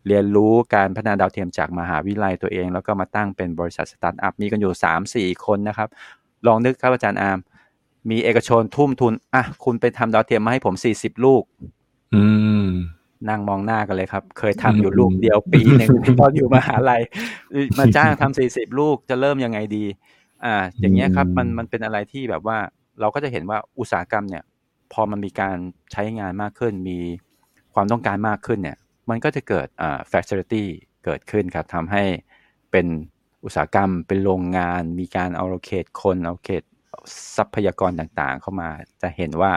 [0.07, 5.89] เรียนรู้การพัฒนาดาวเทียมจากมหาวิทยาลัยตัวเอง แล้วก็มาตั้งเป็นบริษัทสตาร์ทอัพมีกันอยู่สามสี่คนนะครับ
[6.47, 7.39] ลองนึกครับอาจารย์อาร์ม
[8.09, 11.43] มีเอกชนทุ่มทุนอะคุณไปทำดาวเทียมมาให้ผมสี่สิบลูก
[12.13, 12.23] อื
[12.63, 12.65] ม
[13.29, 17.01] นั่งมองหน้ากันเลยครับ เคยทำอยู่ลูกเดียวปีหนึ่งตอนอยู่มหาลัย
[17.79, 19.85] มาจ้างทำสี่สิบลูกจะเริ่มยังไงดี
[20.45, 22.57] อ่า อย่างเงี้ยครับ มันมันเป็นอะไรที่แบบว่า
[22.99, 24.43] เราก็จะเห็นว่าอุตสาหกรรมเนี่ย
[24.93, 25.57] พอมันมีการ
[25.91, 26.97] ใช้งานมากขึ้น มี
[27.73, 28.77] ความต้องการมากขึ้นเนี่ย
[29.09, 30.63] มันก็จะเกิดอ่า facility
[31.05, 32.03] เกิดขึ้นครับทำให้
[32.71, 32.87] เป็น
[33.45, 36.63] อุตสาหกรรมเป็นโรงงาน มีการเอาโ c a t คนเอาเ c a t
[37.35, 38.69] ทรัพยากรต่างๆ เข้ามา
[39.01, 39.51] จะเห็นว่า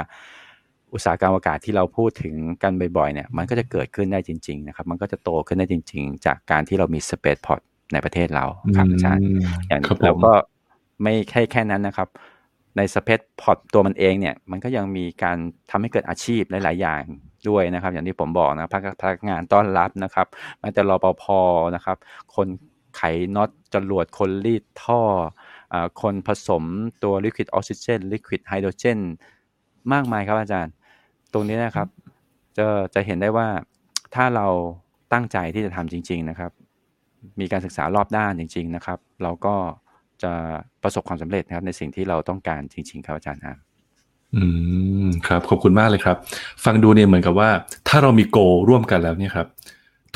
[0.95, 7.61] อุตสาหกรรมอากาศที่เราพูดถึงกันบ่อยๆเนี่ยมันก็จะเกิดขึ้นได้จริง ๆ นะครับ มันก็จะโตขึ้นได้จริง ๆ จากการที่เรามีสเปซพอร์ต
[7.93, 9.25] ในประเทศเราครับอาจารย์
[9.69, 10.33] อย่างเราก็
[11.03, 12.09] ไม่แค่แค่นั้นนะครับ
[12.77, 15.37] ใน spaceport ตัวมันเองเนี่ย มันก็ยังมีการ
[15.71, 17.03] ทำให้เกิดอาชีพหลาย ๆ อย่าง
[17.49, 18.71] ด้วยนะครับ อย่างที่ผมบอกนะ
[19.01, 20.27] พนักงานต้อนรับนะครับ
[20.61, 21.25] แม้แต่รปภ
[21.75, 21.97] นะครับ
[22.35, 22.47] คน
[22.97, 23.03] ไข
[23.37, 25.01] น็อตจรวดคนรีดท่อ
[25.73, 26.65] อคนผสม
[27.03, 28.99] ตัว liquid oxygen liquid hydrogen
[29.93, 30.73] มากมายครับอาจารย์
[31.33, 31.89] ตรงนี้นะครับ
[32.57, 33.49] จะจะเห็นได้ว่า
[34.15, 34.47] ถ้าเรา
[35.13, 36.53] ตั้งใจที่จะทำจริง ๆนะครับ
[37.41, 39.55] มีการศึกษารอบด้านจริง ๆ นะครับ เราก็
[40.23, 40.33] จะ
[40.83, 43.59] ประสบความสำเร็จนะครับในสิ่งที่เราต้องการจริง ๆ ครับอาจารย์ครับ
[44.37, 44.45] อื
[45.07, 46.17] มครับขอบคุณมากเลยครับ
[46.65, 47.51] ฟังดูเนี่ยเหมือนกับว่า
[47.89, 48.39] ถ้าเรามีโก
[48.69, 49.47] ร่วมกันแล้วเนี่ยครับ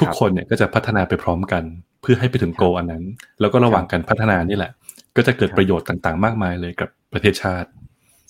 [0.01, 1.63] ทุกคนเนี่ยก็จะพัฒนาไปพร้อมกัน
[2.05, 3.05] เพื่อให้ไปถึงโกอันนั้น
[3.41, 4.73] แล้วก็ระหว่างการพัฒนานี่แหละ
[5.17, 7.69] ก็จะเกิดประโยชน์ต่างๆ มากมายเลยกับประเทศชาติ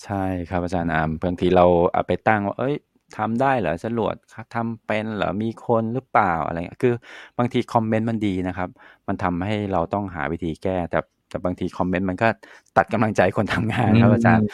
[0.03, 2.75] ใช่ครับอาจารย์อามบางทีเราเอาไปตั้งว่าเอ้ย
[3.17, 4.15] ทำได้เหรอจรวด
[4.55, 6.93] ทำเป็นเหรอมีคนหรือเปล่าอะไรเงี้ยคือ
[7.37, 8.69] บางทีคอมเมนต์มันดีนะครับ
[9.07, 10.99] มันทำให้เราต้องหาวิธีแก้ แต่
[11.29, 12.27] แต่บางทีคอมเมนต์มันก็
[12.77, 14.45] ตัดกำลังใจคนทำงานครับอาจารย์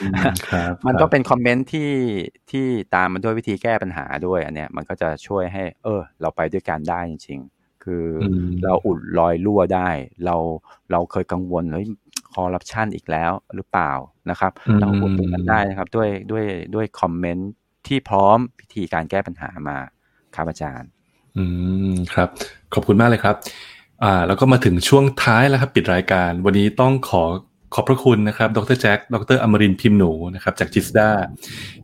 [0.87, 1.91] มันก็เป็นคอมเมนต์ที่
[2.51, 2.65] ที่
[2.95, 8.05] ตามมาด้วยวิธีแก้ปัญหาด้วยอันเนี้ยมันก็จะช่วยให้ เออ เราไปด้วยกันได้จริงๆ คือ
[8.63, 9.89] เราอุดรอยรั่วได้
[10.25, 10.35] เรา
[10.91, 11.87] เราเคยกังวลเฮ้ย
[12.33, 13.91] คอร์รัปชันอีกแล้วหรือเปล่า
[14.29, 17.51] นะครับ เราอุดตรงนั้นได้นะครับ ด้วยด้วยด้วยคอมเมนต์
[17.87, 19.77] ที่พร้อมวิธีการแก้ปัญหามา
[20.35, 20.89] ครับอาจารย์
[21.37, 21.43] อื
[21.91, 22.29] มครับ
[22.73, 23.35] ขอบคุณมากเลยครับ
[24.03, 27.23] อ่า แล้วก็มาถึงช่วงท้ายแล้วครับ ปิดรายการ วันนี้ต้องขอ
[27.75, 31.09] ขอบพระคุณนะครับ ดรแจ็ค ดรอมรินพิมพ์หนูนะครับ จากจิสดา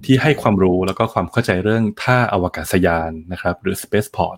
[0.06, 4.38] ที่ให้ความรู้แล้วก็ความเข้าใจเรื่องท่าอวกาศยานนะครับ หรือ Spaceport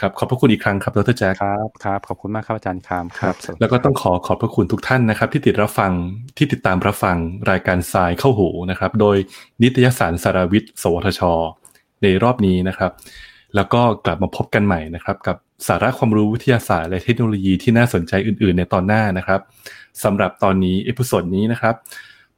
[0.00, 5.92] ครับขอบพระคุณอีกครั้งครับดรแจ็คครับครับขอบคุณมากครับอาจารย์คามครับ แล้วก็ต้องขอขอบพระคุณทุกท่านนะครับ ที่ติดรับฟัง
[6.36, 7.16] ที่ติดตามรับฟัง
[7.50, 9.16] รายการทรายเข้าหูนะครับ โดย
[9.62, 11.20] นิตยสารสาระวิทย์ สวทช
[12.02, 12.92] ในรอบนี้นะครับ
[13.54, 15.36] แล้วก็กลับมาพบกันใหม่นะครับ กับ
[15.68, 19.40] สาระความรู้วิทยาศาสตร์และเทคโนโลยีที่น่าสนใจอื่น ๆ ในตอนหน้านะครับ
[20.04, 21.74] สำหรับตอนนี้ episode นี้นะครับ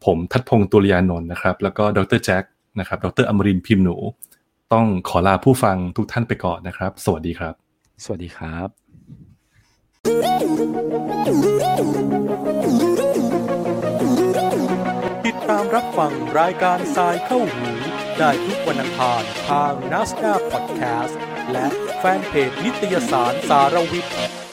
[0.05, 2.45] ผมทัดพงศ์ตุลยานนท์นะครับ แล้วก็ดรแจ็ค
[2.81, 3.97] นะครับ ดรอัมรินทร์ พิมพ์หนู
[4.75, 7.55] ต้องขอลาผู้ฟังทุกท่านไปก่อนนะครับ สวัสดีครับ
[8.05, 8.69] สวัสดีครับ
[15.27, 17.69] ติดตามรับฟังรายการทรายเข้าหู
[18.19, 21.21] ได้ทุกวันอังคารทาง n a s d a พอดแคสต์
[21.53, 21.67] และ
[21.99, 24.46] แฟนเพจนิตยสารสารวิทย์